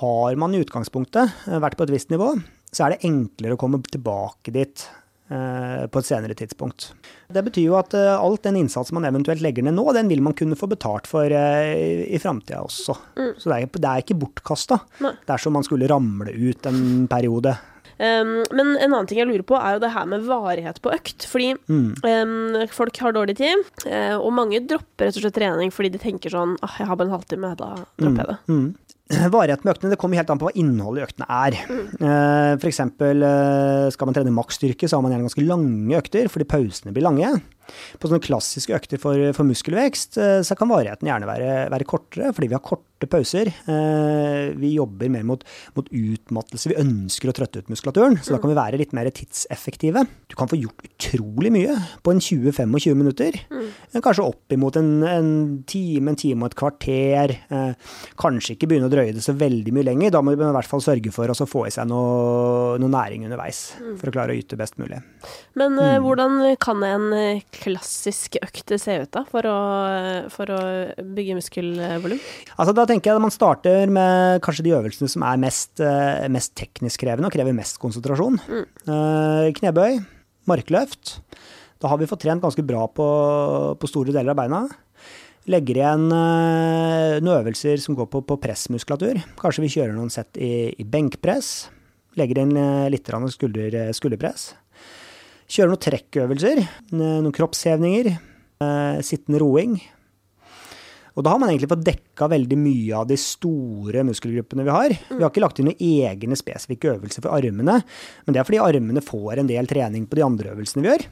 Har 0.00 0.38
man 0.40 0.56
i 0.56 0.62
utgangspunktet 0.64 1.44
vært 1.60 1.76
på 1.76 1.84
et 1.84 1.92
visst 1.92 2.14
nivå, 2.14 2.32
så 2.72 2.86
er 2.86 2.94
det 2.94 3.04
enklere 3.08 3.58
å 3.58 3.60
komme 3.60 3.82
tilbake 3.84 4.54
dit 4.56 4.86
på 5.28 6.00
et 6.00 6.06
senere 6.06 6.36
tidspunkt. 6.38 6.92
Det 7.28 7.42
betyr 7.42 7.64
jo 7.66 7.76
at 7.78 7.94
eh, 7.98 8.14
alt 8.14 8.44
den 8.46 8.60
innsatsen 8.60 8.94
man 8.98 9.08
eventuelt 9.08 9.42
legger 9.42 9.66
ned 9.66 9.74
nå, 9.74 9.86
den 9.96 10.10
vil 10.10 10.22
man 10.22 10.36
kunne 10.38 10.58
få 10.58 10.68
betalt 10.70 11.08
for 11.10 11.26
eh, 11.26 12.06
i, 12.06 12.20
framtida 12.22 12.62
også. 12.62 12.94
Så 13.38 13.50
det 13.50 13.56
er, 13.56 13.70
det 13.72 13.90
er 13.90 14.04
ikke 14.04 14.18
bortkasta 14.20 14.78
dersom 15.26 15.58
man 15.58 15.66
skulle 15.66 15.90
ramle 15.90 16.30
ut 16.30 16.70
en 16.70 17.08
periode. 17.10 17.56
Um, 17.96 18.42
men 18.52 18.74
en 18.76 18.92
annen 18.92 19.06
ting 19.08 19.22
jeg 19.22 19.28
lurer 19.30 19.44
på, 19.46 19.56
er 19.56 19.76
jo 19.76 19.82
det 19.86 19.92
her 19.94 20.08
med 20.10 20.26
varighet 20.28 20.80
på 20.84 20.92
økt. 20.92 21.24
Fordi 21.30 21.54
um, 21.72 22.58
folk 22.72 22.98
har 23.00 23.16
dårlig 23.16 23.38
tid, 23.40 23.62
eh, 23.88 24.14
og 24.16 24.34
mange 24.36 24.60
dropper 24.68 25.08
rett 25.08 25.16
og 25.16 25.24
slett 25.24 25.38
trening 25.38 25.72
fordi 25.72 25.94
de 25.94 26.02
tenker 26.02 26.32
sånn 26.32 26.56
ah, 26.64 26.76
jeg 26.80 26.90
har 26.90 26.98
bare 26.98 27.08
en 27.08 27.16
halvtime, 27.16 27.54
da 27.58 27.72
dropper 27.96 28.20
jeg 28.22 28.28
det. 28.32 28.38
Mm. 28.52 28.68
Varigheten 29.36 29.62
med 29.66 29.76
øktene 29.76 29.92
det 29.92 29.98
kommer 30.02 30.18
helt 30.18 30.30
an 30.32 30.40
på 30.40 30.48
hva 30.48 30.54
innholdet 30.58 31.02
i 31.02 31.06
øktene 31.06 31.26
er. 31.30 31.58
Eh, 31.62 32.52
For 32.58 32.70
eksempel 32.70 33.22
eh, 33.22 33.86
skal 33.94 34.10
man 34.10 34.16
trene 34.16 34.34
maksstyrke, 34.34 34.88
så 34.88 34.98
har 34.98 35.04
man 35.04 35.14
gjerne 35.14 35.28
ganske 35.28 35.46
lange 35.46 36.00
økter 36.00 36.30
fordi 36.32 36.48
pausene 36.50 36.94
blir 36.96 37.06
lange. 37.06 37.30
På 38.00 38.10
sånne 38.10 38.24
klassiske 38.24 38.74
økter 38.76 39.00
for, 39.02 39.20
for 39.36 39.48
muskelvekst 39.48 40.18
eh, 40.22 40.40
så 40.46 40.56
kan 40.58 40.70
varigheten 40.70 41.08
gjerne 41.08 41.28
være, 41.28 41.54
være 41.72 41.88
kortere 41.88 42.32
fordi 42.36 42.50
vi 42.50 42.56
har 42.58 42.64
korte 42.64 43.08
pauser. 43.10 43.50
Eh, 43.68 44.54
Vi 44.56 44.72
jobber 44.76 45.10
mer 45.12 45.24
mot, 45.26 45.42
mot 45.76 45.88
utmattelse. 45.92 46.70
Vi 46.72 46.78
ønsker 46.80 47.30
å 47.30 47.34
trøtte 47.36 47.60
ut 47.60 47.70
muskulaturen, 47.72 48.18
så 48.22 48.34
da 48.34 48.40
kan 48.40 48.52
vi 48.52 48.58
være 48.58 48.80
litt 48.80 48.94
mer 48.96 49.10
tidseffektive. 49.12 50.06
Du 50.30 50.36
kan 50.38 50.48
få 50.48 50.58
gjort 50.60 50.86
utrolig 50.86 51.52
mye 51.52 51.76
på 52.04 52.14
en 52.14 52.22
20-25 52.22 52.96
minutter. 52.96 53.36
Eh, 53.52 54.00
Kanskje 54.00 54.26
oppimot 54.26 54.78
en, 54.80 54.90
en 55.06 55.30
time, 55.68 56.12
en 56.12 56.20
time 56.20 56.46
og 56.46 56.52
et 56.52 56.58
kvarter. 56.58 57.36
Eh, 57.50 57.92
Kanskje 58.20 58.56
ikke 58.56 58.70
begynne 58.70 58.88
å 58.90 58.92
drøye 58.92 59.14
det 59.16 59.24
så 59.24 59.36
veldig 59.36 59.74
mye 59.76 59.88
lenger. 59.90 60.14
Da 60.16 60.22
må 60.24 60.34
vi 60.34 60.40
i 60.40 60.56
hvert 60.56 60.70
fall 60.70 60.84
sørge 60.84 61.12
for 61.14 61.32
å 61.32 61.36
få 61.46 61.66
i 61.68 61.74
seg 61.74 61.88
noe, 61.90 62.76
noe 62.80 62.92
næring 62.92 63.26
underveis, 63.28 63.68
for 64.00 64.10
å 64.10 64.14
klare 64.14 64.34
å 64.34 64.38
yte 64.40 64.58
best 64.58 64.78
mulig. 64.80 65.02
Men 65.58 65.76
mm. 65.76 66.04
hvordan 66.04 66.40
kan 66.62 66.82
en 66.86 67.06
klassisk 67.62 68.38
økt 68.40 68.74
se 68.80 68.96
ut 69.02 69.10
da, 69.14 69.22
for 69.28 69.46
å, 69.48 69.56
for 70.32 70.52
å 70.52 70.60
bygge 71.16 71.36
muskelvolum? 71.38 72.22
Altså, 72.56 72.74
da 72.76 72.86
tenker 72.88 73.10
jeg 73.10 73.18
at 73.18 73.24
man 73.24 73.34
starter 73.34 73.92
med 73.92 74.40
kanskje 74.46 74.66
de 74.66 74.74
øvelsene 74.78 75.10
som 75.12 75.24
er 75.26 75.42
mest, 75.42 75.74
eh, 75.80 76.26
mest 76.32 76.54
teknisk 76.58 77.04
krevende 77.04 77.30
og 77.30 77.36
krever 77.36 77.56
mest 77.56 77.80
konsentrasjon. 77.82 78.40
Mm. 78.46 79.52
knebøy, 79.56 80.00
markløft. 80.50 81.18
Da 81.82 81.92
har 81.92 82.00
vi 82.00 82.08
fått 82.08 82.24
trent 82.24 82.42
ganske 82.42 82.64
bra 82.66 82.86
på, 82.88 83.06
på 83.78 83.90
store 83.90 84.14
deler 84.14 84.32
av 84.32 84.40
beina. 84.40 84.64
Legger 85.46 85.78
igjen 85.78 86.08
eh, 86.10 87.16
noen 87.22 87.40
øvelser 87.40 87.78
som 87.82 87.94
går 87.98 88.08
på, 88.10 88.22
på 88.26 88.38
pressmuskulatur. 88.42 89.20
Kanskje 89.38 89.62
vi 89.62 89.72
kjører 89.76 89.94
noen 89.94 90.10
sett 90.10 90.38
i, 90.40 90.72
i 90.74 90.86
benkpress. 90.86 91.68
Legger 92.18 92.42
inn 92.42 92.56
eh, 92.58 92.88
litt 92.90 93.10
skulder, 93.34 93.76
skulderpress. 93.94 94.54
Kjører 95.46 95.70
noen 95.70 95.82
trekkøvelser, 95.84 96.62
noen 96.96 97.34
kroppshevninger, 97.34 98.08
eh, 98.64 98.96
sittende 99.06 99.38
roing. 99.42 99.76
Og 101.16 101.24
da 101.24 101.32
har 101.32 101.40
man 101.40 101.48
egentlig 101.48 101.70
fått 101.70 101.84
dekka 101.86 102.28
veldig 102.28 102.58
mye 102.60 102.96
av 102.98 103.06
de 103.08 103.16
store 103.20 104.02
muskelgruppene 104.04 104.66
vi 104.66 104.74
har. 104.74 104.94
Vi 105.08 105.22
har 105.22 105.30
ikke 105.30 105.42
lagt 105.42 105.60
inn 105.60 105.70
noen 105.70 105.80
egne 105.80 106.36
spesifikke 106.36 106.92
øvelser 106.92 107.24
for 107.24 107.32
armene, 107.32 107.78
men 108.26 108.36
det 108.36 108.42
er 108.42 108.48
fordi 108.48 108.60
armene 108.60 109.02
får 109.04 109.40
en 109.40 109.48
del 109.48 109.70
trening 109.70 110.04
på 110.10 110.18
de 110.18 110.26
andre 110.26 110.52
øvelsene 110.52 110.84
vi 110.84 110.92
gjør. 110.92 111.06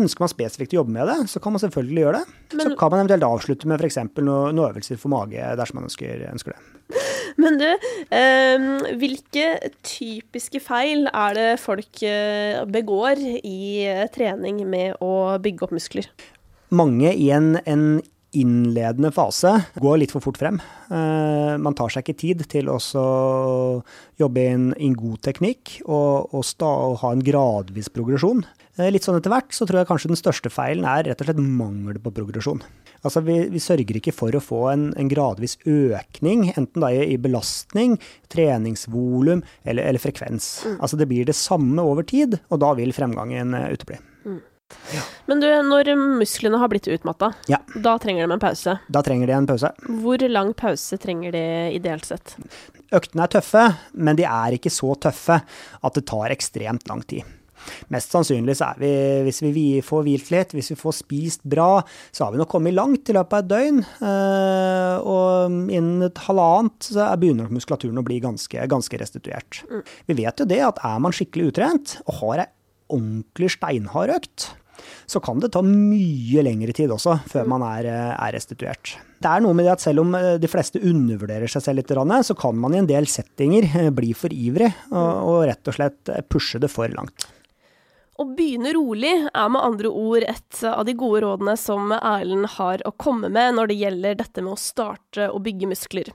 Ønsker 0.00 0.26
man 0.26 0.32
spesifikt 0.32 0.74
å 0.74 0.80
jobbe 0.80 0.96
med 0.98 1.10
det, 1.10 1.18
så 1.30 1.42
kan 1.42 1.54
man 1.54 1.62
selvfølgelig 1.62 2.06
gjøre 2.06 2.20
det. 2.20 2.58
så 2.64 2.68
kan 2.80 2.90
man 2.90 3.04
eventuelt 3.04 3.28
avslutte 3.30 3.70
med 3.70 3.78
f.eks. 3.78 4.00
Noen, 4.18 4.56
noen 4.58 4.64
øvelser 4.72 4.98
for 4.98 5.14
mage 5.14 5.54
dersom 5.60 5.78
man 5.78 5.88
ønsker, 5.90 6.26
ønsker 6.32 6.56
det. 6.56 6.70
Men 7.42 7.56
du, 7.58 7.68
eh, 8.14 8.66
hvilke 9.00 9.48
typiske 9.86 10.60
feil 10.62 11.06
er 11.08 11.38
det 11.38 11.48
folk 11.62 12.02
eh, 12.02 12.58
begår 12.66 13.22
i 13.38 13.86
eh, 13.86 14.06
trening 14.14 14.64
med 14.66 14.98
å 15.02 15.38
bygge 15.42 15.68
opp 15.68 15.78
muskler? 15.78 16.10
mange 16.74 17.12
i 17.12 17.30
en, 17.34 17.54
en 17.70 17.84
innledende 18.38 19.10
fase 19.14 19.52
går 19.82 20.00
litt 20.02 20.14
for 20.14 20.24
fort 20.24 20.38
frem. 20.40 20.60
Eh, 20.90 21.54
man 21.60 21.76
tar 21.76 21.92
seg 21.92 22.04
ikke 22.04 22.20
tid 22.20 22.44
til 22.50 22.70
å 22.72 22.78
jobbe 24.20 24.42
i 24.42 24.52
en, 24.52 24.96
god 24.98 25.22
teknikk 25.26 25.78
og, 25.84 26.34
og, 26.34 26.44
sta, 26.46 26.68
og 26.90 27.00
ha 27.02 27.12
en 27.14 27.24
gradvis 27.24 27.90
progresjon. 27.94 28.44
Eh, 28.78 28.90
litt 28.90 29.06
sånn 29.06 29.18
etter 29.18 29.32
hvert 29.32 29.54
så 29.54 29.66
tror 29.68 29.82
jeg 29.82 29.90
kanskje 29.90 30.12
den 30.12 30.20
største 30.20 30.52
feilen 30.52 30.86
er 30.88 31.06
rett 31.08 31.22
og 31.22 31.28
slett 31.28 31.42
mangel 31.42 32.00
på 32.02 32.14
progresjon. 32.14 32.62
Altså 33.04 33.20
vi, 33.26 33.36
vi 33.52 33.60
sørger 33.60 34.00
ikke 34.00 34.14
for 34.16 34.34
å 34.34 34.42
få 34.42 34.62
en, 34.72 34.88
en 35.00 35.10
gradvis 35.10 35.58
økning, 35.68 36.48
enten 36.54 36.84
da 36.84 36.90
i, 36.94 37.04
i 37.14 37.20
belastning, 37.20 37.98
treningsvolum 38.32 39.44
eller, 39.62 39.84
eller 39.84 40.02
frekvens. 40.02 40.64
Altså 40.78 40.98
det 41.00 41.10
blir 41.10 41.28
det 41.28 41.36
samme 41.38 41.84
over 41.84 42.06
tid, 42.08 42.40
og 42.48 42.64
da 42.64 42.72
vil 42.78 42.96
fremgangen 42.96 43.54
Men 45.26 45.40
du, 45.40 45.46
når 45.70 45.90
musklene 46.20 46.58
har 46.60 46.68
blitt 46.68 46.86
utmatta, 46.92 47.32
Ja. 47.48 47.58
da 47.80 47.96
trenger 47.98 48.26
de 48.28 48.32
en 48.36 48.40
pause. 48.42 48.78
Da 48.90 49.02
trenger 49.02 49.26
de 49.26 49.32
en 49.32 49.46
pause. 49.46 49.70
Hvor 49.88 50.20
lang 50.30 50.52
pause 50.54 50.98
trenger 50.98 51.32
de 51.32 51.44
ideelt 51.78 52.04
sett? 52.04 52.36
Øktene 52.92 53.24
er 53.24 53.32
tøffe, 53.40 53.64
men 53.94 54.16
de 54.16 54.24
er 54.28 54.52
ikke 54.58 54.70
så 54.70 54.92
tøffe 55.00 55.40
at 55.82 55.94
det 55.94 56.04
tar 56.06 56.28
ekstremt 56.30 56.86
lang 56.88 57.02
tid. 57.06 57.24
Mest 57.88 58.12
sannsynlig 58.12 58.58
så 58.58 58.74
er 58.74 58.78
vi, 58.82 58.90
hvis 59.24 59.38
vi 59.40 59.80
får 59.80 60.02
hvilt 60.04 60.30
litt, 60.34 60.50
hvis 60.52 60.68
vi 60.74 60.76
får 60.76 60.92
spist 60.98 61.40
bra, 61.48 61.80
så 62.12 62.26
har 62.26 62.32
vi 62.34 62.38
nok 62.42 62.50
kommet 62.52 62.74
langt 62.76 63.08
i 63.08 63.14
løpet 63.16 63.32
av 63.32 63.38
et 63.40 63.48
døgn. 63.48 63.78
eh, 64.04 64.98
Og 65.00 65.50
innen 65.72 66.02
et 66.04 66.14
halvannet 66.26 66.78
så 66.92 67.10
er- 67.10 67.16
begynner 67.16 67.48
muskulaturen 67.48 67.98
å 67.98 68.04
bli 68.04 68.20
ganske, 68.20 68.68
ganske 68.68 68.98
restituert. 69.00 69.62
Vi 70.06 70.14
vet 70.14 70.36
jo 70.36 70.44
det 70.44 70.60
at 70.60 70.78
er 70.84 71.00
man 71.00 71.10
skikkelig 71.12 71.52
utrent 71.54 71.96
og 72.06 72.14
har 72.20 72.38
ei 72.44 72.46
ordentlig 72.90 73.50
steinhard 73.56 74.10
økt, 74.10 74.50
så 75.06 75.22
kan 75.24 75.42
det 75.42 75.52
ta 75.54 75.62
mye 75.64 76.44
lengre 76.46 76.74
tid 76.76 76.92
også 76.94 77.18
før 77.30 77.50
man 77.50 77.64
er, 77.66 77.88
er 78.14 78.34
restituert. 78.36 78.96
Det 79.24 79.30
er 79.30 79.44
noe 79.44 79.56
med 79.56 79.66
det 79.66 79.76
at 79.76 79.84
selv 79.84 80.04
om 80.04 80.16
de 80.40 80.50
fleste 80.50 80.82
undervurderer 80.84 81.50
seg 81.50 81.64
selv 81.64 81.80
litt, 81.80 81.94
så 82.28 82.36
kan 82.36 82.58
man 82.60 82.74
i 82.74 82.82
en 82.82 82.90
del 82.90 83.08
settinger 83.08 83.90
bli 83.94 84.12
for 84.16 84.34
ivrig 84.34 84.68
og, 84.90 85.12
og 85.30 85.38
rett 85.48 85.70
og 85.70 85.78
slett 85.78 86.12
pushe 86.28 86.60
det 86.60 86.72
for 86.72 86.92
langt. 86.92 87.28
Å 88.14 88.24
begynne 88.30 88.70
rolig 88.76 89.10
er 89.26 89.48
med 89.50 89.58
andre 89.58 89.90
ord 89.90 90.22
et 90.22 90.60
av 90.68 90.84
de 90.86 90.92
gode 90.94 91.24
rådene 91.24 91.56
som 91.58 91.90
Erlend 91.96 92.46
har 92.54 92.82
å 92.86 92.92
komme 92.94 93.26
med 93.32 93.56
når 93.56 93.72
det 93.72 93.76
gjelder 93.80 94.18
dette 94.20 94.44
med 94.44 94.54
å 94.54 94.60
starte 94.60 95.26
å 95.34 95.40
bygge 95.42 95.66
muskler. 95.66 96.10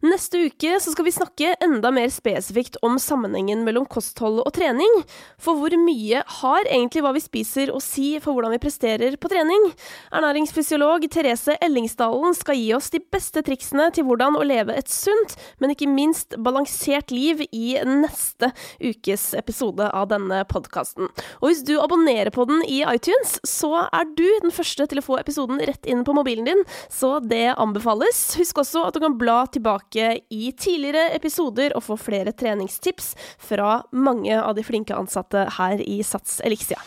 Neste 0.00 0.46
uke 0.48 0.78
skal 0.80 1.04
vi 1.04 1.12
snakke 1.12 1.50
enda 1.60 1.90
mer 1.92 2.08
spesifikt 2.14 2.78
om 2.80 2.96
sammenhengen 2.96 3.66
mellom 3.66 3.84
kosthold 3.84 4.40
og 4.40 4.48
trening. 4.56 4.96
For 5.36 5.60
hvor 5.60 5.76
mye 5.76 6.22
har 6.38 6.70
egentlig 6.70 7.02
hva 7.04 7.12
vi 7.12 7.24
spiser 7.24 7.74
å 7.74 7.82
si 7.84 8.14
for 8.16 8.32
hvordan 8.32 8.54
vi 8.56 8.62
presterer 8.62 9.18
på 9.20 9.28
trening? 9.34 9.68
Ernæringsfysiolog 10.16 11.04
Therese 11.12 11.58
Ellingsdalen 11.60 12.32
skal 12.38 12.56
gi 12.56 12.72
oss 12.78 12.88
de 12.96 13.02
beste 13.12 13.44
triksene 13.44 13.90
til 13.92 14.08
hvordan 14.08 14.40
å 14.40 14.46
leve 14.48 14.72
et 14.80 14.88
sunt, 14.88 15.36
men 15.60 15.76
ikke 15.76 15.90
minst 15.90 16.40
balansert 16.40 17.12
liv 17.12 17.44
i 17.52 17.76
neste 17.84 18.54
ukes 18.80 19.34
episode 19.36 19.92
av 19.92 20.08
denne 20.16 20.40
podkasten. 20.48 21.12
Og 21.42 21.50
hvis 21.50 21.64
du 21.66 21.74
abonnerer 21.82 22.30
på 22.30 22.46
den 22.46 22.62
i 22.70 22.80
iTunes, 22.86 23.34
så 23.48 23.88
er 23.88 24.06
du 24.14 24.26
den 24.44 24.54
første 24.54 24.86
til 24.86 25.02
å 25.02 25.04
få 25.04 25.18
episoden 25.18 25.58
rett 25.66 25.90
inn 25.90 26.04
på 26.06 26.14
mobilen 26.14 26.46
din, 26.46 26.64
så 26.86 27.16
det 27.18 27.56
anbefales. 27.56 28.22
Husk 28.38 28.62
også 28.62 28.86
at 28.86 28.94
du 28.94 29.02
kan 29.02 29.18
bla 29.18 29.42
tilbake 29.50 30.14
i 30.30 30.54
tidligere 30.54 31.10
episoder 31.18 31.74
og 31.74 31.86
få 31.90 31.98
flere 31.98 32.34
treningstips 32.36 33.12
fra 33.42 33.80
mange 33.90 34.38
av 34.38 34.54
de 34.54 34.66
flinke 34.66 34.94
ansatte 34.96 35.48
her 35.58 35.82
i 35.82 36.02
Sats 36.06 36.38
Elixia. 36.46 36.78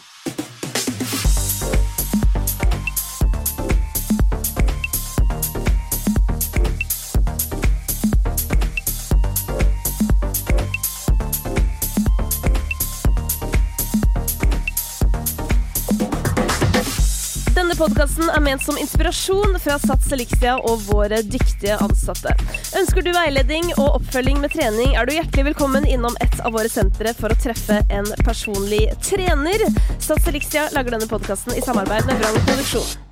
Podkasten 17.85 18.31
er 18.33 18.41
ment 18.41 18.63
som 18.65 18.77
inspirasjon 18.81 19.59
fra 19.61 19.75
Sats 19.81 20.09
Elixia 20.15 20.55
og 20.57 20.87
våre 20.87 21.19
dyktige 21.21 21.77
ansatte. 21.83 22.33
Ønsker 22.79 23.05
du 23.05 23.11
veiledning 23.13 23.67
og 23.75 23.99
oppfølging 23.99 24.41
med 24.41 24.55
trening, 24.55 24.95
er 24.97 25.05
du 25.05 25.13
hjertelig 25.13 25.51
velkommen 25.51 25.85
innom 25.85 26.17
et 26.25 26.39
av 26.41 26.55
våre 26.57 26.71
sentre 26.71 27.13
for 27.17 27.29
å 27.29 27.39
treffe 27.45 27.83
en 27.93 28.09
personlig 28.25 28.87
trener. 29.05 29.67
Sats 29.99 30.25
Elixia 30.31 30.69
lager 30.73 30.97
denne 30.97 31.09
podkasten 31.11 31.53
i 31.53 31.65
samarbeid 31.65 32.09
med 32.09 32.23
Vrang 32.23 32.45
Produksjon. 32.47 33.04